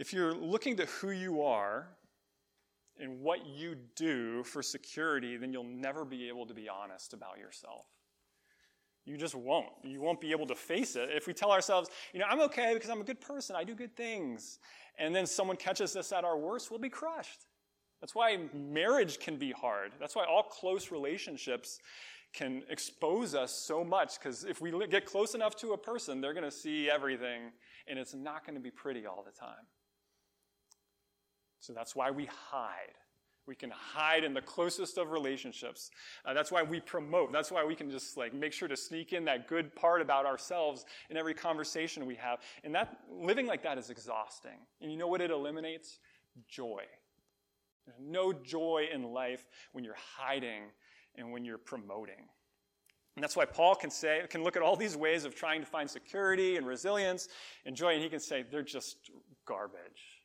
If 0.00 0.14
you're 0.14 0.32
looking 0.32 0.78
to 0.78 0.86
who 0.86 1.10
you 1.10 1.42
are 1.42 1.86
and 2.98 3.20
what 3.20 3.44
you 3.44 3.76
do 3.96 4.42
for 4.44 4.62
security, 4.62 5.36
then 5.36 5.52
you'll 5.52 5.62
never 5.62 6.06
be 6.06 6.26
able 6.26 6.46
to 6.46 6.54
be 6.54 6.70
honest 6.70 7.12
about 7.12 7.36
yourself. 7.36 7.84
You 9.04 9.18
just 9.18 9.34
won't. 9.34 9.68
You 9.84 10.00
won't 10.00 10.18
be 10.18 10.30
able 10.30 10.46
to 10.46 10.54
face 10.54 10.96
it. 10.96 11.10
If 11.12 11.26
we 11.26 11.34
tell 11.34 11.52
ourselves, 11.52 11.90
you 12.14 12.18
know, 12.18 12.24
I'm 12.30 12.40
okay 12.40 12.72
because 12.72 12.88
I'm 12.88 13.02
a 13.02 13.04
good 13.04 13.20
person, 13.20 13.56
I 13.56 13.62
do 13.62 13.74
good 13.74 13.94
things, 13.94 14.58
and 14.98 15.14
then 15.14 15.26
someone 15.26 15.58
catches 15.58 15.94
us 15.96 16.12
at 16.12 16.24
our 16.24 16.38
worst, 16.38 16.70
we'll 16.70 16.80
be 16.80 16.88
crushed. 16.88 17.44
That's 18.00 18.14
why 18.14 18.38
marriage 18.54 19.20
can 19.20 19.36
be 19.36 19.52
hard. 19.52 19.92
That's 20.00 20.16
why 20.16 20.24
all 20.24 20.44
close 20.44 20.90
relationships 20.90 21.78
can 22.32 22.62
expose 22.70 23.34
us 23.34 23.52
so 23.52 23.84
much 23.84 24.18
because 24.18 24.44
if 24.44 24.62
we 24.62 24.72
get 24.86 25.04
close 25.04 25.34
enough 25.34 25.56
to 25.56 25.74
a 25.74 25.78
person, 25.78 26.22
they're 26.22 26.32
going 26.32 26.42
to 26.42 26.50
see 26.50 26.88
everything, 26.88 27.52
and 27.86 27.98
it's 27.98 28.14
not 28.14 28.46
going 28.46 28.54
to 28.54 28.62
be 28.62 28.70
pretty 28.70 29.04
all 29.04 29.22
the 29.22 29.38
time. 29.38 29.66
So 31.60 31.72
that's 31.72 31.94
why 31.94 32.10
we 32.10 32.26
hide. 32.26 32.94
We 33.46 33.54
can 33.54 33.70
hide 33.70 34.22
in 34.22 34.34
the 34.34 34.40
closest 34.40 34.96
of 34.98 35.10
relationships. 35.10 35.90
Uh, 36.24 36.34
that's 36.34 36.52
why 36.52 36.62
we 36.62 36.78
promote. 36.78 37.32
That's 37.32 37.50
why 37.50 37.64
we 37.64 37.74
can 37.74 37.90
just 37.90 38.16
like 38.16 38.32
make 38.32 38.52
sure 38.52 38.68
to 38.68 38.76
sneak 38.76 39.12
in 39.12 39.24
that 39.24 39.48
good 39.48 39.74
part 39.74 40.00
about 40.00 40.26
ourselves 40.26 40.84
in 41.08 41.16
every 41.16 41.34
conversation 41.34 42.06
we 42.06 42.14
have. 42.16 42.38
And 42.64 42.74
that 42.74 42.98
living 43.10 43.46
like 43.46 43.62
that 43.64 43.78
is 43.78 43.90
exhausting. 43.90 44.58
And 44.80 44.92
you 44.92 44.96
know 44.96 45.08
what 45.08 45.20
it 45.20 45.30
eliminates? 45.30 45.98
Joy. 46.48 46.84
There's 47.86 47.98
no 48.00 48.32
joy 48.32 48.88
in 48.92 49.12
life 49.12 49.46
when 49.72 49.84
you're 49.84 49.96
hiding 50.16 50.64
and 51.16 51.32
when 51.32 51.44
you're 51.44 51.58
promoting. 51.58 52.28
And 53.16 53.24
that's 53.24 53.36
why 53.36 53.46
Paul 53.46 53.74
can 53.74 53.90
say, 53.90 54.22
can 54.30 54.44
look 54.44 54.56
at 54.56 54.62
all 54.62 54.76
these 54.76 54.96
ways 54.96 55.24
of 55.24 55.34
trying 55.34 55.60
to 55.60 55.66
find 55.66 55.90
security 55.90 56.56
and 56.56 56.66
resilience 56.66 57.28
and 57.66 57.74
joy, 57.74 57.94
and 57.94 58.02
he 58.02 58.08
can 58.08 58.20
say 58.20 58.44
they're 58.48 58.62
just 58.62 59.10
garbage. 59.44 60.19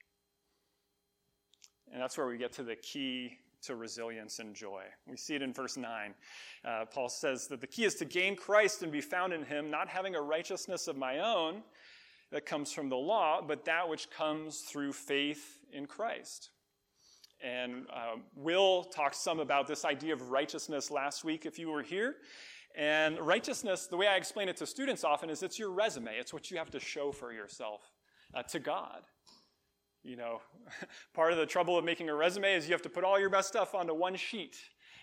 And 1.96 2.04
that's 2.04 2.18
where 2.18 2.28
we 2.28 2.38
get 2.38 2.52
to 2.52 2.64
the 2.64 2.76
key 2.76 3.38
to 3.62 3.76
resilience 3.78 4.40
and 4.40 4.54
joy. 4.54 4.84
We 5.08 5.16
see 5.16 5.34
it 5.34 5.42
in 5.42 5.54
verse 5.54 5.78
9. 5.78 6.14
Uh, 6.66 6.84
Paul 6.94 7.08
says 7.08 7.48
that 7.48 7.62
the 7.62 7.68
key 7.68 7.86
is 7.86 7.96
to 7.96 8.04
gain 8.04 8.36
Christ 8.36 8.84
and 8.84 8.92
be 8.92 9.00
found 9.00 9.32
in 9.32 9.46
him, 9.46 9.72
not 9.72 9.88
having 9.88 10.14
a 10.14 10.22
righteousness 10.22 10.90
of 10.90 10.98
my 10.98 11.20
own 11.20 11.64
that 12.34 12.46
comes 12.46 12.74
from 12.74 12.90
the 12.90 12.98
law, 12.98 13.42
but 13.42 13.64
that 13.64 13.88
which 13.88 14.10
comes 14.10 14.60
through 14.60 14.92
faith 14.92 15.60
in 15.72 15.86
Christ. 15.86 16.50
And 17.42 17.86
uh, 17.94 18.18
Will 18.36 18.84
talked 18.84 19.16
some 19.16 19.40
about 19.40 19.66
this 19.66 19.86
idea 19.86 20.12
of 20.12 20.32
righteousness 20.32 20.92
last 20.92 21.24
week 21.24 21.46
if 21.46 21.58
you 21.58 21.70
were 21.70 21.82
here. 21.82 22.16
And 22.76 23.18
righteousness, 23.22 23.88
the 23.88 23.96
way 23.96 24.08
I 24.08 24.18
explain 24.18 24.50
it 24.50 24.58
to 24.58 24.66
students 24.66 25.06
often, 25.06 25.30
is 25.30 25.44
it's 25.44 25.58
your 25.58 25.72
resume, 25.72 26.12
it's 26.20 26.34
what 26.34 26.52
you 26.52 26.58
have 26.58 26.72
to 26.72 26.80
show 26.82 27.14
for 27.14 27.32
yourself 27.32 27.90
uh, 28.34 28.44
to 28.44 28.60
God. 28.60 29.04
You 30.06 30.18
know, 30.18 30.42
part 31.16 31.32
of 31.32 31.40
the 31.40 31.48
trouble 31.48 31.78
of 31.78 31.84
making 31.84 32.10
a 32.10 32.16
resume 32.16 32.54
is 32.54 32.68
you 32.68 32.74
have 32.74 32.82
to 32.84 32.90
put 32.90 33.04
all 33.04 33.20
your 33.20 33.30
best 33.30 33.48
stuff 33.48 33.74
onto 33.74 33.94
one 33.94 34.16
sheet 34.16 34.56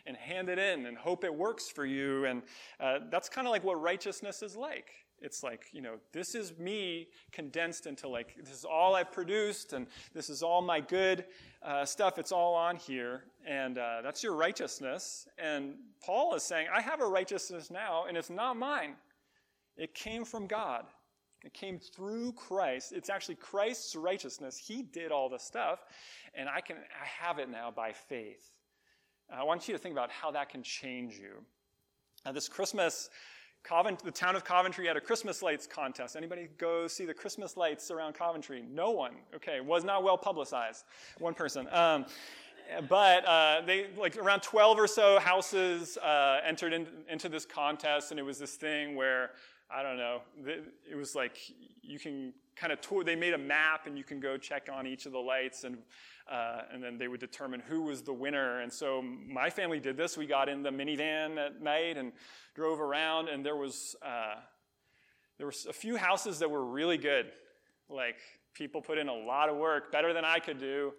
and 0.06 0.16
hand 0.16 0.48
it 0.48 0.60
in 0.60 0.86
and 0.86 0.96
hope 0.96 1.24
it 1.24 1.34
works 1.34 1.68
for 1.68 1.84
you. 1.84 2.24
And 2.26 2.42
uh, 2.78 3.00
that's 3.10 3.28
kind 3.28 3.46
of 3.46 3.50
like 3.50 3.64
what 3.64 3.80
righteousness 3.80 4.42
is 4.42 4.56
like. 4.56 4.90
It's 5.20 5.42
like, 5.42 5.66
you 5.72 5.82
know, 5.82 5.94
this 6.12 6.36
is 6.36 6.56
me 6.56 7.08
condensed 7.32 7.86
into 7.86 8.08
like, 8.08 8.36
this 8.36 8.52
is 8.52 8.64
all 8.64 8.94
I've 8.94 9.10
produced 9.10 9.72
and 9.72 9.88
this 10.14 10.30
is 10.30 10.42
all 10.42 10.62
my 10.62 10.80
good 10.80 11.24
uh, 11.64 11.84
stuff. 11.84 12.18
It's 12.18 12.32
all 12.32 12.54
on 12.54 12.76
here. 12.76 13.24
And 13.46 13.78
uh, 13.78 14.02
that's 14.02 14.22
your 14.22 14.34
righteousness. 14.34 15.26
And 15.36 15.74
Paul 16.04 16.34
is 16.34 16.44
saying, 16.44 16.68
I 16.72 16.80
have 16.80 17.00
a 17.00 17.06
righteousness 17.06 17.70
now 17.70 18.06
and 18.08 18.16
it's 18.16 18.30
not 18.30 18.56
mine. 18.56 18.94
It 19.76 19.94
came 19.94 20.24
from 20.24 20.46
God. 20.46 20.86
It 21.44 21.52
came 21.52 21.78
through 21.78 22.32
Christ. 22.32 22.92
It's 22.92 23.10
actually 23.10 23.34
Christ's 23.36 23.96
righteousness. 23.96 24.56
He 24.56 24.82
did 24.82 25.10
all 25.10 25.28
the 25.28 25.38
stuff, 25.38 25.80
and 26.34 26.48
I 26.48 26.60
can 26.60 26.76
I 26.76 27.24
have 27.24 27.38
it 27.38 27.50
now 27.50 27.70
by 27.70 27.92
faith. 27.92 28.58
I 29.34 29.44
want 29.44 29.66
you 29.66 29.74
to 29.74 29.78
think 29.78 29.92
about 29.92 30.10
how 30.10 30.30
that 30.32 30.50
can 30.50 30.62
change 30.62 31.14
you. 31.14 31.44
Now, 32.24 32.32
this 32.32 32.48
Christmas, 32.48 33.08
Covent, 33.62 34.04
the 34.04 34.10
town 34.10 34.36
of 34.36 34.44
Coventry 34.44 34.86
had 34.86 34.96
a 34.96 35.00
Christmas 35.00 35.42
lights 35.42 35.66
contest. 35.66 36.16
Anybody 36.16 36.48
go 36.58 36.86
see 36.86 37.06
the 37.06 37.14
Christmas 37.14 37.56
lights 37.56 37.90
around 37.90 38.12
Coventry? 38.12 38.62
No 38.70 38.90
one. 38.90 39.14
Okay, 39.34 39.60
was 39.60 39.84
not 39.84 40.02
well 40.02 40.18
publicized. 40.18 40.84
One 41.18 41.34
person. 41.34 41.66
Um, 41.72 42.04
but 42.88 43.26
uh, 43.26 43.62
they 43.66 43.88
like 43.96 44.16
around 44.16 44.40
12 44.40 44.78
or 44.78 44.86
so 44.86 45.18
houses 45.18 45.96
uh, 45.98 46.40
entered 46.44 46.72
in, 46.72 46.86
into 47.08 47.28
this 47.28 47.44
contest 47.44 48.10
and 48.10 48.20
it 48.20 48.22
was 48.22 48.38
this 48.38 48.54
thing 48.54 48.94
where 48.94 49.30
I 49.74 49.82
don't 49.82 49.96
know. 49.96 50.20
It 50.90 50.94
was 50.94 51.14
like 51.14 51.38
you 51.82 51.98
can 51.98 52.34
kind 52.56 52.72
of 52.72 52.80
tour. 52.80 53.04
They 53.04 53.16
made 53.16 53.32
a 53.32 53.38
map, 53.38 53.86
and 53.86 53.96
you 53.96 54.04
can 54.04 54.20
go 54.20 54.36
check 54.36 54.68
on 54.72 54.86
each 54.86 55.06
of 55.06 55.12
the 55.12 55.18
lights, 55.18 55.64
and 55.64 55.78
uh, 56.30 56.62
and 56.72 56.82
then 56.82 56.98
they 56.98 57.08
would 57.08 57.20
determine 57.20 57.60
who 57.60 57.82
was 57.82 58.02
the 58.02 58.12
winner. 58.12 58.60
And 58.60 58.72
so 58.72 59.02
my 59.02 59.50
family 59.50 59.80
did 59.80 59.96
this. 59.96 60.16
We 60.16 60.26
got 60.26 60.48
in 60.48 60.62
the 60.62 60.70
minivan 60.70 61.38
at 61.38 61.62
night 61.62 61.96
and 61.96 62.12
drove 62.54 62.80
around, 62.80 63.28
and 63.28 63.44
there 63.44 63.56
was 63.56 63.96
uh, 64.02 64.36
there 65.38 65.46
were 65.46 65.54
a 65.68 65.72
few 65.72 65.96
houses 65.96 66.38
that 66.40 66.50
were 66.50 66.64
really 66.64 66.98
good. 66.98 67.32
Like 67.88 68.18
people 68.54 68.82
put 68.82 68.98
in 68.98 69.08
a 69.08 69.14
lot 69.14 69.48
of 69.48 69.56
work, 69.56 69.90
better 69.90 70.12
than 70.12 70.24
I 70.24 70.38
could 70.38 70.58
do, 70.58 70.92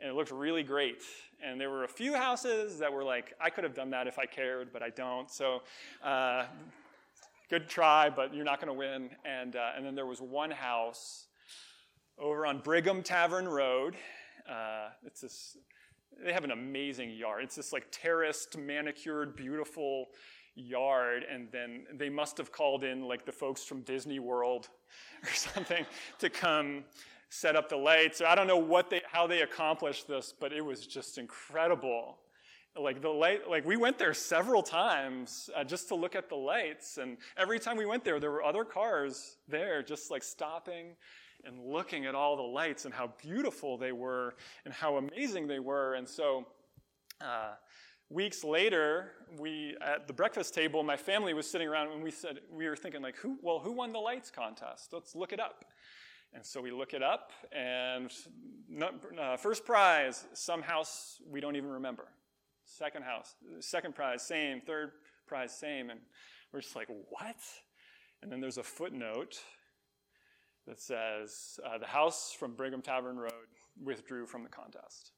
and 0.00 0.10
it 0.10 0.14
looked 0.14 0.30
really 0.30 0.62
great. 0.62 1.02
And 1.44 1.60
there 1.60 1.68
were 1.68 1.84
a 1.84 1.88
few 1.88 2.14
houses 2.14 2.78
that 2.78 2.90
were 2.90 3.04
like, 3.04 3.34
I 3.38 3.50
could 3.50 3.64
have 3.64 3.74
done 3.74 3.90
that 3.90 4.06
if 4.06 4.18
I 4.18 4.24
cared, 4.24 4.72
but 4.72 4.82
I 4.82 4.88
don't. 4.88 5.30
So. 5.30 5.62
Uh, 6.02 6.46
good 7.50 7.68
try, 7.68 8.10
but 8.10 8.34
you're 8.34 8.44
not 8.44 8.60
going 8.60 8.72
to 8.72 8.78
win. 8.78 9.10
And, 9.24 9.56
uh, 9.56 9.70
and 9.76 9.84
then 9.84 9.94
there 9.94 10.06
was 10.06 10.20
one 10.20 10.50
house 10.50 11.26
over 12.18 12.46
on 12.46 12.58
Brigham 12.60 13.02
Tavern 13.02 13.48
Road. 13.48 13.96
Uh, 14.48 14.88
it's 15.04 15.20
this, 15.20 15.56
they 16.24 16.32
have 16.32 16.44
an 16.44 16.50
amazing 16.50 17.10
yard. 17.10 17.44
It's 17.44 17.56
this 17.56 17.72
like 17.72 17.86
terraced, 17.90 18.56
manicured, 18.56 19.36
beautiful 19.36 20.06
yard. 20.54 21.24
And 21.30 21.48
then 21.52 21.86
they 21.92 22.08
must 22.08 22.38
have 22.38 22.52
called 22.52 22.84
in 22.84 23.02
like 23.02 23.26
the 23.26 23.32
folks 23.32 23.64
from 23.64 23.82
Disney 23.82 24.18
World 24.18 24.68
or 25.22 25.32
something 25.32 25.84
to 26.18 26.30
come 26.30 26.84
set 27.30 27.56
up 27.56 27.68
the 27.68 27.76
lights. 27.76 28.20
I 28.20 28.34
don't 28.34 28.46
know 28.46 28.56
what 28.56 28.90
they, 28.90 29.02
how 29.10 29.26
they 29.26 29.42
accomplished 29.42 30.06
this, 30.06 30.32
but 30.38 30.52
it 30.52 30.64
was 30.64 30.86
just 30.86 31.18
incredible 31.18 32.18
like 32.76 33.00
the 33.00 33.08
light 33.08 33.48
like 33.48 33.64
we 33.64 33.76
went 33.76 33.98
there 33.98 34.12
several 34.12 34.62
times 34.62 35.48
uh, 35.54 35.62
just 35.62 35.86
to 35.88 35.94
look 35.94 36.16
at 36.16 36.28
the 36.28 36.34
lights 36.34 36.98
and 36.98 37.16
every 37.36 37.58
time 37.58 37.76
we 37.76 37.86
went 37.86 38.02
there 38.04 38.18
there 38.18 38.32
were 38.32 38.42
other 38.42 38.64
cars 38.64 39.36
there 39.48 39.82
just 39.82 40.10
like 40.10 40.24
stopping 40.24 40.96
and 41.46 41.60
looking 41.64 42.06
at 42.06 42.14
all 42.14 42.36
the 42.36 42.42
lights 42.42 42.84
and 42.84 42.94
how 42.94 43.12
beautiful 43.22 43.76
they 43.76 43.92
were 43.92 44.34
and 44.64 44.72
how 44.72 44.96
amazing 44.96 45.46
they 45.46 45.58
were. 45.58 45.94
And 45.94 46.08
so 46.08 46.46
uh, 47.20 47.52
weeks 48.08 48.44
later 48.44 49.12
we 49.38 49.76
at 49.80 50.06
the 50.06 50.12
breakfast 50.12 50.54
table 50.54 50.82
my 50.82 50.96
family 50.96 51.34
was 51.34 51.50
sitting 51.50 51.66
around 51.66 51.92
and 51.92 52.02
we 52.02 52.10
said 52.10 52.40
we 52.52 52.68
were 52.68 52.76
thinking 52.76 53.02
like 53.02 53.16
who 53.16 53.38
well 53.42 53.58
who 53.58 53.72
won 53.72 53.92
the 53.92 53.98
lights 53.98 54.30
contest? 54.30 54.92
Let's 54.92 55.14
look 55.14 55.32
it 55.32 55.40
up. 55.40 55.64
And 56.32 56.44
so 56.44 56.60
we 56.60 56.72
look 56.72 56.94
it 56.94 57.02
up 57.02 57.30
and 57.52 58.10
uh, 59.20 59.36
first 59.36 59.64
prize 59.64 60.26
some 60.32 60.62
house 60.62 61.20
we 61.30 61.40
don't 61.40 61.56
even 61.56 61.70
remember 61.70 62.08
Second 62.64 63.02
house, 63.04 63.34
second 63.60 63.94
prize, 63.94 64.22
same. 64.22 64.60
Third 64.60 64.92
prize, 65.26 65.56
same. 65.56 65.90
And 65.90 66.00
we're 66.52 66.60
just 66.60 66.76
like, 66.76 66.88
what? 67.10 67.36
And 68.22 68.32
then 68.32 68.40
there's 68.40 68.58
a 68.58 68.62
footnote 68.62 69.38
that 70.66 70.80
says 70.80 71.60
uh, 71.64 71.78
the 71.78 71.86
house 71.86 72.32
from 72.32 72.54
Brigham 72.54 72.80
Tavern 72.80 73.16
Road 73.16 73.32
withdrew 73.82 74.26
from 74.26 74.42
the 74.42 74.48
contest. 74.48 75.12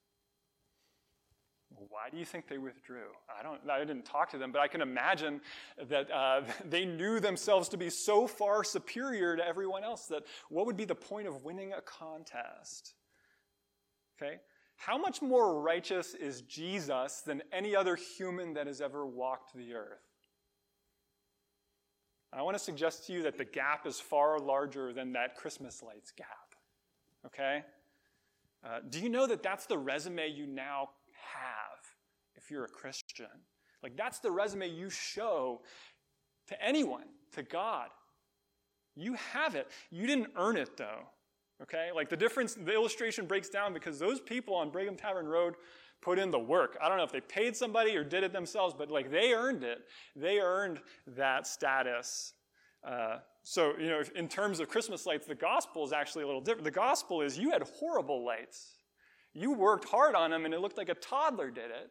Why 1.68 2.09
do 2.11 2.16
you 2.16 2.24
think 2.24 2.48
they 2.48 2.59
withdrew? 2.59 3.09
I 3.28 3.42
don't. 3.42 3.61
I 3.68 3.80
didn't 3.80 4.04
talk 4.04 4.30
to 4.30 4.38
them, 4.38 4.52
but 4.52 4.61
I 4.61 4.68
can 4.68 4.80
imagine 4.80 5.40
that 5.88 6.11
uh, 6.11 6.42
they 6.64 6.85
knew 6.85 7.20
themselves 7.20 7.68
to 7.70 7.76
be 7.76 7.90
so 7.90 8.26
far 8.26 8.64
superior 8.64 9.37
to 9.37 9.46
everyone 9.46 9.85
else 9.85 10.06
that 10.06 10.22
what 10.48 10.66
would 10.66 10.76
be 10.76 10.85
the 10.85 10.94
point 10.94 11.26
of 11.26 11.44
winning 11.44 11.72
a 11.72 11.80
contest? 11.80 12.94
Okay, 14.16 14.37
how 14.76 14.98
much 14.98 15.22
more 15.22 15.60
righteous 15.60 16.14
is 16.14 16.42
Jesus 16.42 17.22
than 17.22 17.42
any 17.52 17.74
other 17.74 17.96
human 17.96 18.54
that 18.54 18.66
has 18.66 18.80
ever 18.80 19.06
walked 19.06 19.54
the 19.54 19.74
earth? 19.74 19.98
I 22.32 22.42
want 22.42 22.56
to 22.56 22.62
suggest 22.62 23.06
to 23.06 23.12
you 23.14 23.22
that 23.22 23.38
the 23.38 23.44
gap 23.44 23.86
is 23.86 23.98
far 23.98 24.38
larger 24.38 24.92
than 24.92 25.12
that 25.14 25.36
Christmas 25.36 25.82
lights 25.82 26.10
gap. 26.10 26.54
Okay? 27.24 27.64
Uh, 28.64 28.80
do 28.90 29.00
you 29.00 29.08
know 29.08 29.26
that 29.26 29.42
that's 29.42 29.66
the 29.66 29.78
resume 29.78 30.28
you 30.28 30.46
now 30.46 30.90
have 31.12 31.78
if 32.34 32.50
you're 32.50 32.64
a 32.64 32.68
Christian? 32.68 33.26
Like, 33.82 33.96
that's 33.96 34.18
the 34.18 34.30
resume 34.30 34.68
you 34.68 34.90
show 34.90 35.62
to 36.48 36.62
anyone, 36.62 37.04
to 37.32 37.42
God. 37.42 37.88
You 38.94 39.14
have 39.32 39.54
it. 39.54 39.68
You 39.90 40.06
didn't 40.06 40.28
earn 40.36 40.56
it, 40.56 40.76
though. 40.76 41.04
Okay? 41.62 41.90
Like, 41.94 42.08
the 42.08 42.16
difference, 42.16 42.54
the 42.54 42.72
illustration 42.72 43.26
breaks 43.26 43.48
down 43.48 43.72
because 43.72 43.98
those 43.98 44.20
people 44.20 44.54
on 44.54 44.70
Brigham 44.70 44.96
Tavern 44.96 45.26
Road 45.26 45.54
put 46.00 46.18
in 46.18 46.30
the 46.30 46.38
work. 46.38 46.76
I 46.80 46.88
don't 46.88 46.98
know 46.98 47.04
if 47.04 47.12
they 47.12 47.20
paid 47.20 47.56
somebody 47.56 47.96
or 47.96 48.04
did 48.04 48.22
it 48.22 48.32
themselves, 48.32 48.74
but 48.76 48.90
like 48.90 49.10
they 49.10 49.32
earned 49.32 49.64
it. 49.64 49.78
They 50.14 50.38
earned 50.38 50.80
that 51.16 51.46
status. 51.46 52.34
Uh, 52.84 53.18
so, 53.42 53.74
you 53.78 53.88
know, 53.88 54.02
in 54.14 54.28
terms 54.28 54.60
of 54.60 54.68
Christmas 54.68 55.06
lights, 55.06 55.26
the 55.26 55.34
gospel 55.34 55.84
is 55.84 55.92
actually 55.92 56.24
a 56.24 56.26
little 56.26 56.40
different. 56.40 56.64
The 56.64 56.70
gospel 56.70 57.22
is 57.22 57.38
you 57.38 57.50
had 57.50 57.62
horrible 57.62 58.24
lights. 58.24 58.76
You 59.32 59.52
worked 59.52 59.88
hard 59.88 60.14
on 60.14 60.30
them 60.30 60.44
and 60.44 60.54
it 60.54 60.60
looked 60.60 60.78
like 60.78 60.88
a 60.88 60.94
toddler 60.94 61.50
did 61.50 61.70
it. 61.70 61.90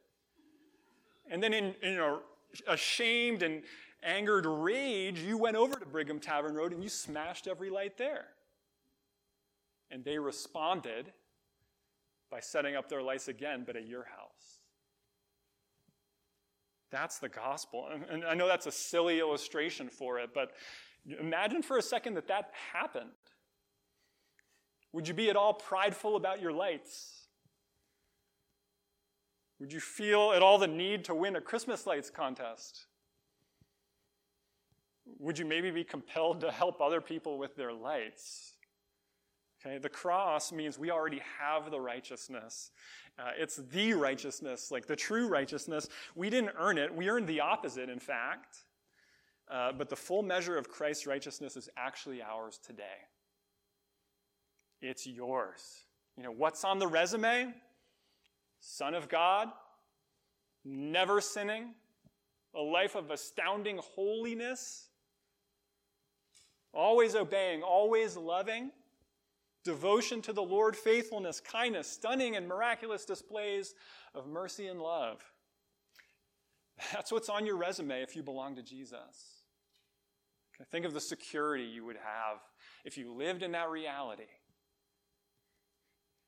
And 1.29 1.41
then 1.41 1.53
in, 1.53 1.75
you 1.81 1.95
know, 1.95 2.19
ashamed 2.67 3.43
and 3.43 3.63
angered 4.03 4.45
rage, 4.45 5.19
you 5.19 5.37
went 5.37 5.57
over 5.57 5.75
to 5.75 5.85
Brigham 5.85 6.19
Tavern 6.19 6.55
Road 6.55 6.71
and 6.71 6.83
you 6.83 6.89
smashed 6.89 7.47
every 7.47 7.69
light 7.69 7.97
there. 7.97 8.27
And 9.91 10.03
they 10.03 10.17
responded 10.17 11.11
by 12.31 12.39
setting 12.39 12.75
up 12.75 12.89
their 12.89 13.01
lights 13.01 13.27
again, 13.27 13.63
but 13.65 13.75
at 13.75 13.87
your 13.87 14.03
house. 14.03 14.59
That's 16.91 17.19
the 17.19 17.29
gospel. 17.29 17.89
And 18.09 18.23
I 18.25 18.33
know 18.33 18.47
that's 18.47 18.67
a 18.67 18.71
silly 18.71 19.19
illustration 19.19 19.89
for 19.89 20.19
it, 20.19 20.31
but 20.33 20.51
imagine 21.19 21.61
for 21.61 21.77
a 21.77 21.81
second 21.81 22.15
that 22.15 22.27
that 22.27 22.51
happened. 22.73 23.09
Would 24.93 25.07
you 25.07 25.13
be 25.13 25.29
at 25.29 25.35
all 25.35 25.53
prideful 25.53 26.15
about 26.15 26.41
your 26.41 26.53
lights? 26.53 27.27
Would 29.59 29.71
you 29.71 29.79
feel 29.79 30.31
at 30.33 30.41
all 30.41 30.57
the 30.57 30.67
need 30.67 31.05
to 31.05 31.15
win 31.15 31.35
a 31.35 31.41
Christmas 31.41 31.85
lights 31.85 32.09
contest? 32.09 32.87
Would 35.19 35.37
you 35.37 35.45
maybe 35.45 35.71
be 35.71 35.83
compelled 35.83 36.41
to 36.41 36.51
help 36.51 36.81
other 36.81 37.01
people 37.01 37.37
with 37.37 37.55
their 37.55 37.71
lights? 37.71 38.54
Okay, 39.65 39.79
the 39.79 39.89
cross 39.89 40.51
means 40.51 40.77
we 40.77 40.91
already 40.91 41.21
have 41.39 41.71
the 41.71 41.79
righteousness. 41.79 42.71
Uh, 43.17 43.31
it's 43.37 43.55
the 43.71 43.93
righteousness, 43.93 44.69
like 44.69 44.85
the 44.85 44.95
true 44.95 45.27
righteousness. 45.27 45.89
We 46.13 46.29
didn't 46.29 46.51
earn 46.59 46.77
it. 46.77 46.93
We 46.93 47.09
earned 47.09 47.27
the 47.27 47.39
opposite, 47.39 47.89
in 47.89 47.99
fact. 47.99 48.57
Uh, 49.49 49.71
but 49.71 49.89
the 49.89 49.95
full 49.95 50.21
measure 50.21 50.57
of 50.57 50.69
Christ's 50.69 51.07
righteousness 51.07 51.55
is 51.57 51.69
actually 51.77 52.21
ours 52.21 52.59
today. 52.63 53.07
It's 54.81 55.07
yours. 55.07 55.85
You 56.17 56.23
know, 56.23 56.31
what's 56.31 56.63
on 56.63 56.77
the 56.77 56.87
resume? 56.87 57.53
Son 58.59 58.93
of 58.93 59.09
God, 59.09 59.49
never 60.63 61.21
sinning, 61.21 61.73
a 62.55 62.61
life 62.61 62.95
of 62.95 63.09
astounding 63.09 63.79
holiness, 63.95 64.89
always 66.71 67.15
obeying, 67.15 67.63
always 67.63 68.15
loving 68.15 68.71
devotion 69.65 70.21
to 70.21 70.31
the 70.31 70.43
Lord, 70.43 70.77
faithfulness, 70.77 71.41
kindness, 71.41 71.87
stunning 71.87 72.35
and 72.35 72.47
miraculous 72.47 73.03
displays 73.03 73.73
of 74.13 74.27
mercy 74.27 74.67
and 74.67 74.79
love. 74.79 75.21
That's 76.93 77.11
what's 77.11 77.29
on 77.29 77.45
your 77.45 77.57
resume 77.57 78.01
if 78.01 78.15
you 78.15 78.23
belong 78.23 78.55
to 78.55 78.63
Jesus. 78.63 79.41
Think 80.71 80.85
of 80.85 80.93
the 80.93 81.01
security 81.01 81.63
you 81.63 81.83
would 81.85 81.97
have 81.97 82.39
if 82.85 82.97
you 82.97 83.13
lived 83.13 83.43
in 83.43 83.51
that 83.53 83.69
reality. 83.69 84.23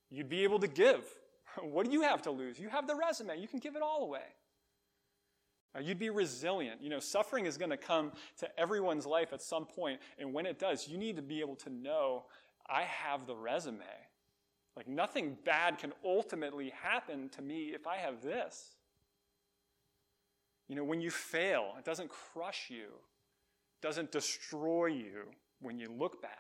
You'd 0.10 0.30
be 0.30 0.43
able 0.43 0.60
to 0.60 0.67
give. 0.67 1.04
What 1.63 1.88
do 1.88 1.91
you 1.91 2.04
have 2.04 2.21
to 2.23 2.32
lose? 2.32 2.60
You 2.60 2.69
have 2.69 2.86
the 2.86 2.93
resume. 2.93 3.39
You 3.39 3.47
can 3.47 3.58
give 3.58 3.76
it 3.76 3.82
all 3.82 4.04
away. 4.04 4.28
You'd 5.82 5.97
be 5.97 6.12
resilient. 6.12 6.82
You 6.84 6.89
know, 6.89 7.00
suffering 7.00 7.47
is 7.47 7.58
going 7.58 7.71
to 7.71 7.78
come 7.78 8.12
to 8.39 8.60
everyone's 8.60 9.08
life 9.08 9.34
at 9.34 9.41
some 9.41 9.65
point, 9.65 10.00
and 10.19 10.34
when 10.34 10.45
it 10.45 10.60
does, 10.60 10.88
you 10.88 11.00
need 11.00 11.15
to 11.15 11.21
be 11.23 11.39
able 11.39 11.56
to 11.58 11.69
know 11.71 12.26
I 12.70 12.84
have 12.84 13.26
the 13.26 13.36
resume. 13.36 13.84
Like 14.76 14.88
nothing 14.88 15.38
bad 15.44 15.80
can 15.80 15.94
ultimately 16.06 16.72
happen 16.82 17.30
to 17.30 17.42
me 17.42 17.72
if 17.74 17.88
I 17.88 17.98
have 17.98 18.22
this. 18.22 18.76
You 20.68 20.76
know, 20.76 20.84
when 20.84 21.02
you 21.02 21.10
fail, 21.10 21.74
it 21.80 21.86
doesn't 21.86 22.10
crush 22.10 22.68
you, 22.70 22.86
it 22.86 23.82
doesn't 23.82 24.12
destroy 24.12 24.88
you 24.88 25.24
when 25.62 25.80
you 25.80 25.90
look 25.90 26.22
bad. 26.22 26.32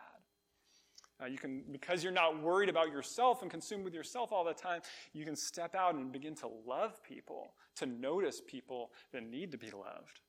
Uh, 1.19 1.25
you 1.25 1.37
can, 1.37 1.63
because 1.71 2.03
you're 2.03 2.11
not 2.11 2.43
worried 2.43 2.69
about 2.69 2.91
yourself 2.91 3.41
and 3.41 3.49
consumed 3.49 3.83
with 3.83 3.93
yourself 3.93 4.31
all 4.31 4.43
the 4.43 4.53
time, 4.53 4.81
you 5.13 5.25
can 5.25 5.35
step 5.35 5.73
out 5.73 5.95
and 5.95 6.11
begin 6.11 6.35
to 6.35 6.47
love 6.67 7.01
people, 7.01 7.53
to 7.75 7.87
notice 7.87 8.41
people 8.45 8.91
that 9.11 9.23
need 9.23 9.51
to 9.51 9.57
be 9.57 9.71
loved. 9.71 10.19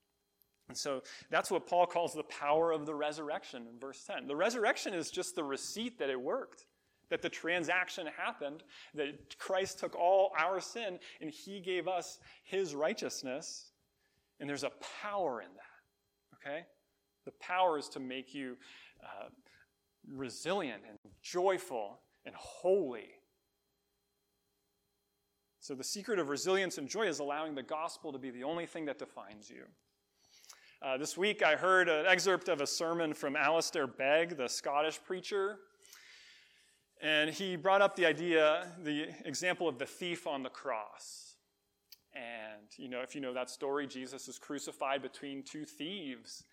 And 0.69 0.77
so 0.77 1.03
that's 1.31 1.51
what 1.51 1.67
Paul 1.67 1.87
calls 1.87 2.13
the 2.13 2.25
power 2.25 2.73
of 2.73 2.85
the 2.85 2.95
resurrection 2.95 3.67
in 3.73 3.79
verse 3.79 4.05
10. 4.05 4.27
The 4.27 4.37
resurrection 4.37 4.93
is 4.93 5.11
just 5.11 5.35
the 5.35 5.45
receipt 5.45 5.99
that 5.99 6.11
it 6.11 6.21
worked, 6.21 6.67
that 7.09 7.23
the 7.23 7.31
transaction 7.31 8.07
happened, 8.17 8.63
that 8.95 9.39
Christ 9.39 9.79
took 9.79 9.97
all 9.97 10.33
our 10.39 10.61
sin 10.61 10.99
and 11.21 11.31
he 11.31 11.61
gave 11.61 11.89
us 11.89 12.19
his 12.45 12.75
righteousness. 12.75 13.71
And 14.41 14.49
there's 14.49 14.65
a 14.65 14.73
power 15.03 15.41
in 15.41 15.49
that, 15.55 16.51
okay? 16.51 16.67
The 17.25 17.33
power 17.41 17.79
is 17.79 17.89
to 17.91 18.01
make 18.01 18.35
you 18.35 18.57
uh, 19.03 19.29
resilient 20.07 20.83
and 20.89 20.99
joyful 21.23 22.01
and 22.27 22.35
holy. 22.35 23.09
So 25.61 25.75
the 25.75 25.85
secret 25.85 26.19
of 26.19 26.29
resilience 26.29 26.79
and 26.79 26.89
joy 26.89 27.09
is 27.09 27.19
allowing 27.19 27.55
the 27.55 27.63
gospel 27.63 28.13
to 28.13 28.19
be 28.19 28.31
the 28.31 28.45
only 28.45 28.67
thing 28.67 28.85
that 28.85 28.99
defines 28.99 29.51
you. 29.51 29.65
Uh, 30.81 30.97
this 30.97 31.19
week 31.19 31.43
I 31.43 31.57
heard 31.57 31.89
an 31.89 32.07
excerpt 32.07 32.49
of 32.49 32.61
a 32.61 32.67
sermon 32.67 33.13
from 33.13 33.35
Alistair 33.35 33.89
Begg, 33.89 34.37
the 34.37 34.49
Scottish 34.49 35.01
preacher. 35.05 35.59
And 37.03 37.31
he 37.31 37.57
brought 37.57 37.83
up 37.83 37.97
the 37.97 38.07
idea, 38.07 38.73
the 38.85 39.09
example 39.25 39.69
of 39.69 39.81
the 39.81 39.87
thief 39.87 40.29
on 40.29 40.45
the 40.45 40.49
cross. 40.49 41.35
And, 42.15 42.69
you 42.77 42.89
know, 42.89 43.01
if 43.01 43.17
you 43.17 43.21
know 43.21 43.35
that 43.35 43.51
story, 43.51 43.89
Jesus 43.89 44.29
is 44.29 44.39
crucified 44.39 45.03
between 45.03 45.43
two 45.43 45.65
thieves. 45.65 46.45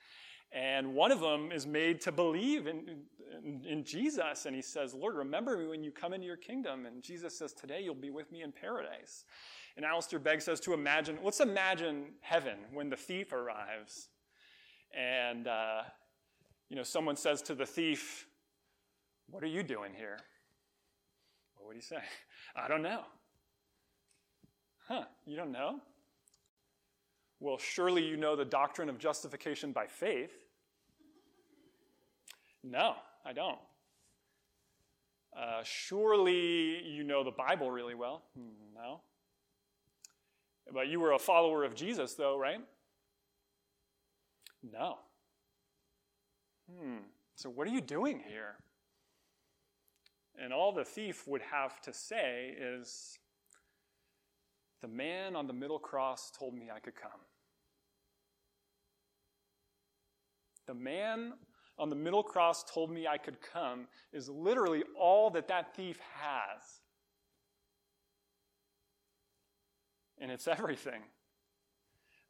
And 0.51 0.95
one 0.95 1.11
of 1.11 1.19
them 1.19 1.51
is 1.51 1.67
made 1.67 2.01
to 2.01 2.11
believe 2.11 2.65
in, 2.65 3.03
in, 3.43 3.63
in, 3.63 3.83
Jesus. 3.83 4.47
And 4.47 4.55
he 4.55 4.61
says, 4.63 4.95
Lord, 4.95 5.15
remember 5.15 5.55
me 5.55 5.67
when 5.67 5.83
you 5.83 5.91
come 5.91 6.13
into 6.13 6.25
your 6.25 6.37
kingdom. 6.37 6.87
And 6.87 7.03
Jesus 7.03 7.37
says, 7.37 7.53
Today 7.53 7.81
you'll 7.83 7.93
be 7.93 8.09
with 8.09 8.31
me 8.31 8.41
in 8.41 8.51
paradise. 8.51 9.25
And 9.77 9.85
Alistair 9.85 10.19
Begg 10.19 10.41
says 10.41 10.59
to 10.61 10.73
imagine, 10.73 11.19
let's 11.23 11.41
imagine 11.41 12.13
heaven 12.21 12.57
when 12.73 12.89
the 12.89 12.95
thief 12.95 13.31
arrives 13.33 14.09
and 14.95 15.47
uh, 15.47 15.81
you 16.69 16.75
know 16.75 16.83
someone 16.83 17.15
says 17.15 17.41
to 17.43 17.55
the 17.55 17.65
thief, 17.65 18.27
"What 19.29 19.43
are 19.43 19.47
you 19.47 19.63
doing 19.63 19.93
here?" 19.95 20.17
What 21.55 21.67
would 21.67 21.75
he 21.75 21.81
say? 21.81 21.97
I 22.55 22.67
don't 22.67 22.83
know. 22.83 23.01
Huh? 24.87 25.05
You 25.25 25.35
don't 25.35 25.51
know? 25.51 25.79
Well, 27.39 27.57
surely 27.57 28.03
you 28.03 28.17
know 28.17 28.35
the 28.35 28.45
doctrine 28.45 28.87
of 28.87 28.97
justification 28.97 29.71
by 29.71 29.87
faith. 29.87 30.31
No, 32.63 32.95
I 33.25 33.33
don't. 33.33 33.59
Uh, 35.35 35.61
surely 35.63 36.83
you 36.87 37.03
know 37.03 37.23
the 37.23 37.31
Bible 37.31 37.69
really 37.69 37.95
well. 37.95 38.23
No. 38.73 39.01
But 40.73 40.87
you 40.87 40.99
were 40.99 41.11
a 41.11 41.19
follower 41.19 41.63
of 41.63 41.75
Jesus, 41.75 42.13
though, 42.13 42.37
right? 42.37 42.61
No. 44.71 44.97
Hmm, 46.71 46.97
so 47.35 47.49
what 47.49 47.67
are 47.67 47.71
you 47.71 47.81
doing 47.81 48.21
here? 48.27 48.55
And 50.41 50.51
all 50.51 50.71
the 50.71 50.83
thief 50.83 51.27
would 51.27 51.41
have 51.41 51.79
to 51.81 51.93
say 51.93 52.55
is, 52.59 53.17
The 54.81 54.87
man 54.87 55.35
on 55.35 55.47
the 55.47 55.53
middle 55.53 55.79
cross 55.79 56.31
told 56.31 56.53
me 56.53 56.69
I 56.73 56.79
could 56.79 56.95
come. 56.95 57.11
The 60.67 60.73
man 60.73 61.33
on 61.77 61.89
the 61.89 61.95
middle 61.95 62.23
cross 62.23 62.63
told 62.63 62.89
me 62.91 63.07
I 63.07 63.17
could 63.17 63.37
come 63.41 63.87
is 64.11 64.29
literally 64.29 64.83
all 64.99 65.29
that 65.31 65.47
that 65.47 65.75
thief 65.75 65.99
has. 66.19 66.81
and 70.19 70.31
it's 70.31 70.47
everything. 70.47 71.01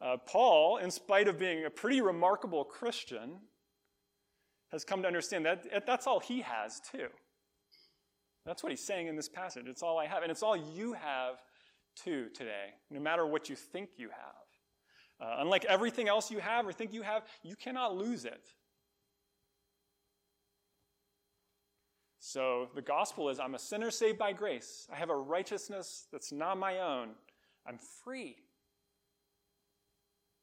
Uh, 0.05 0.17
Paul, 0.17 0.77
in 0.77 0.91
spite 0.91 1.27
of 1.27 1.39
being 1.39 1.65
a 1.65 1.69
pretty 1.69 1.99
remarkable 1.99 2.63
Christian, 2.63 3.39
has 4.71 4.83
come 4.83 5.01
to 5.01 5.07
understand 5.07 5.45
that 5.47 5.87
that's 5.87 6.05
all 6.05 6.19
he 6.19 6.41
has, 6.41 6.79
too. 6.91 7.07
That's 8.45 8.61
what 8.61 8.71
he's 8.71 8.85
saying 8.85 9.07
in 9.07 9.15
this 9.15 9.29
passage. 9.29 9.65
It's 9.67 9.81
all 9.81 9.97
I 9.97 10.05
have. 10.05 10.21
And 10.21 10.31
it's 10.31 10.43
all 10.43 10.55
you 10.55 10.93
have, 10.93 11.41
too, 11.95 12.27
today, 12.35 12.75
no 12.91 12.99
matter 12.99 13.25
what 13.25 13.49
you 13.49 13.55
think 13.55 13.89
you 13.97 14.09
have. 14.09 15.27
Uh, 15.27 15.37
unlike 15.39 15.65
everything 15.65 16.07
else 16.07 16.29
you 16.29 16.37
have 16.37 16.67
or 16.67 16.73
think 16.73 16.93
you 16.93 17.01
have, 17.01 17.23
you 17.41 17.55
cannot 17.55 17.95
lose 17.95 18.25
it. 18.25 18.49
So 22.19 22.67
the 22.75 22.81
gospel 22.81 23.29
is 23.29 23.39
I'm 23.39 23.55
a 23.55 23.59
sinner 23.59 23.89
saved 23.89 24.19
by 24.19 24.33
grace. 24.33 24.87
I 24.91 24.97
have 24.97 25.09
a 25.09 25.15
righteousness 25.15 26.05
that's 26.11 26.31
not 26.31 26.59
my 26.59 26.79
own. 26.79 27.11
I'm 27.65 27.79
free. 28.03 28.35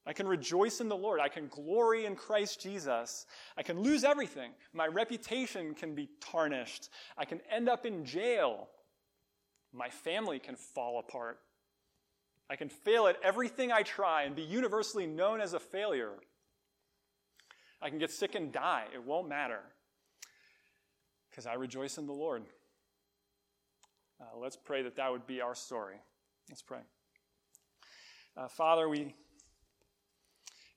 I 0.07 0.13
can 0.13 0.27
rejoice 0.27 0.81
in 0.81 0.89
the 0.89 0.97
Lord. 0.97 1.21
I 1.21 1.29
can 1.29 1.47
glory 1.47 2.07
in 2.07 2.17
Christ 2.17 2.61
Jesus. 2.61 3.27
I 3.57 3.63
can 3.63 3.81
lose 3.81 4.03
everything. 4.03 4.51
My 4.73 4.87
reputation 4.87 5.75
can 5.75 5.95
be 5.95 6.09
tarnished. 6.21 6.89
I 7.17 7.25
can 7.25 7.41
end 7.51 7.69
up 7.69 7.87
in 7.87 8.05
jail. 8.05 8.69
My 9.73 9.89
family 9.89 10.41
can 10.41 10.57
fall 10.57 10.99
apart. 10.99 11.39
I 12.51 12.57
can 12.57 12.69
fail 12.69 13.07
at 13.07 13.17
everything 13.23 13.71
I 13.71 13.83
try 13.83 14.25
and 14.25 14.35
be 14.35 14.43
universally 14.43 15.07
known 15.07 15.41
as 15.41 15.55
a 15.55 15.61
failure. 15.61 16.15
I 17.81 17.89
can 17.89 17.99
get 17.99 18.11
sick 18.11 18.35
and 18.35 18.53
die. 18.53 18.87
It 18.93 19.03
won't 19.05 19.29
matter 19.29 19.61
because 21.31 21.47
I 21.47 21.55
rejoice 21.55 21.97
in 21.97 22.07
the 22.07 22.13
Lord. 22.13 22.43
Uh, 24.21 24.39
let's 24.39 24.57
pray 24.57 24.83
that 24.83 24.97
that 24.97 25.11
would 25.11 25.27
be 25.27 25.41
our 25.41 25.55
story. 25.55 25.97
Let's 26.49 26.63
pray. 26.63 26.81
Uh, 28.37 28.49
Father, 28.49 28.89
we 28.89 29.15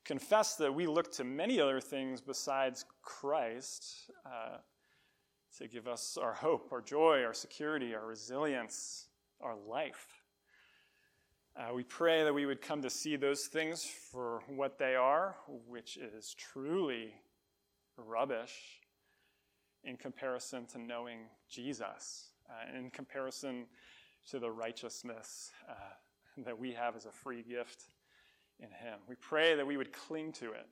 confess 0.05 0.55
that 0.55 0.73
we 0.73 0.85
look 0.85 1.11
to 1.13 1.23
many 1.23 1.59
other 1.59 1.81
things 1.81 2.21
besides 2.21 2.85
Christ 3.01 4.11
uh, 4.25 4.57
to 5.57 5.67
give 5.67 5.87
us 5.87 6.17
our 6.21 6.33
hope, 6.33 6.69
our 6.71 6.81
joy, 6.81 7.23
our 7.23 7.33
security, 7.33 7.95
our 7.95 8.05
resilience, 8.05 9.07
our 9.41 9.55
life. 9.55 10.21
Uh, 11.57 11.73
we 11.73 11.83
pray 11.83 12.23
that 12.23 12.33
we 12.33 12.45
would 12.45 12.61
come 12.61 12.81
to 12.81 12.89
see 12.89 13.15
those 13.15 13.47
things 13.47 13.83
for 13.83 14.43
what 14.47 14.77
they 14.77 14.93
are, 14.95 15.37
which 15.67 15.97
is 15.97 16.35
truly 16.35 17.13
rubbish 17.97 18.79
in 19.83 19.95
comparison 19.95 20.65
to 20.65 20.77
knowing 20.77 21.19
Jesus, 21.49 22.31
uh, 22.49 22.77
in 22.77 22.89
comparison 22.91 23.65
to 24.29 24.39
the 24.39 24.51
righteousness 24.51 25.51
uh, 25.69 25.73
that 26.43 26.59
we 26.59 26.73
have 26.73 26.95
as 26.95 27.05
a 27.05 27.11
free 27.11 27.41
gift 27.41 27.85
in 28.59 28.69
Him. 28.69 28.99
We 29.07 29.15
pray 29.15 29.55
that 29.55 29.65
we 29.65 29.77
would 29.77 29.93
cling 29.93 30.31
to 30.33 30.51
it. 30.51 30.67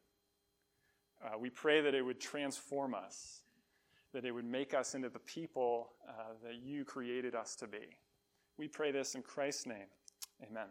Uh, 1.23 1.37
we 1.37 1.49
pray 1.49 1.81
that 1.81 1.95
it 1.95 2.01
would 2.01 2.19
transform 2.19 2.93
us, 2.93 3.41
that 4.13 4.25
it 4.25 4.31
would 4.31 4.45
make 4.45 4.73
us 4.73 4.95
into 4.95 5.09
the 5.09 5.19
people 5.19 5.93
uh, 6.07 6.33
that 6.43 6.55
you 6.55 6.83
created 6.83 7.35
us 7.35 7.55
to 7.55 7.67
be. 7.67 7.97
We 8.57 8.67
pray 8.67 8.91
this 8.91 9.15
in 9.15 9.21
Christ's 9.21 9.65
name. 9.65 9.87
Amen. 10.49 10.67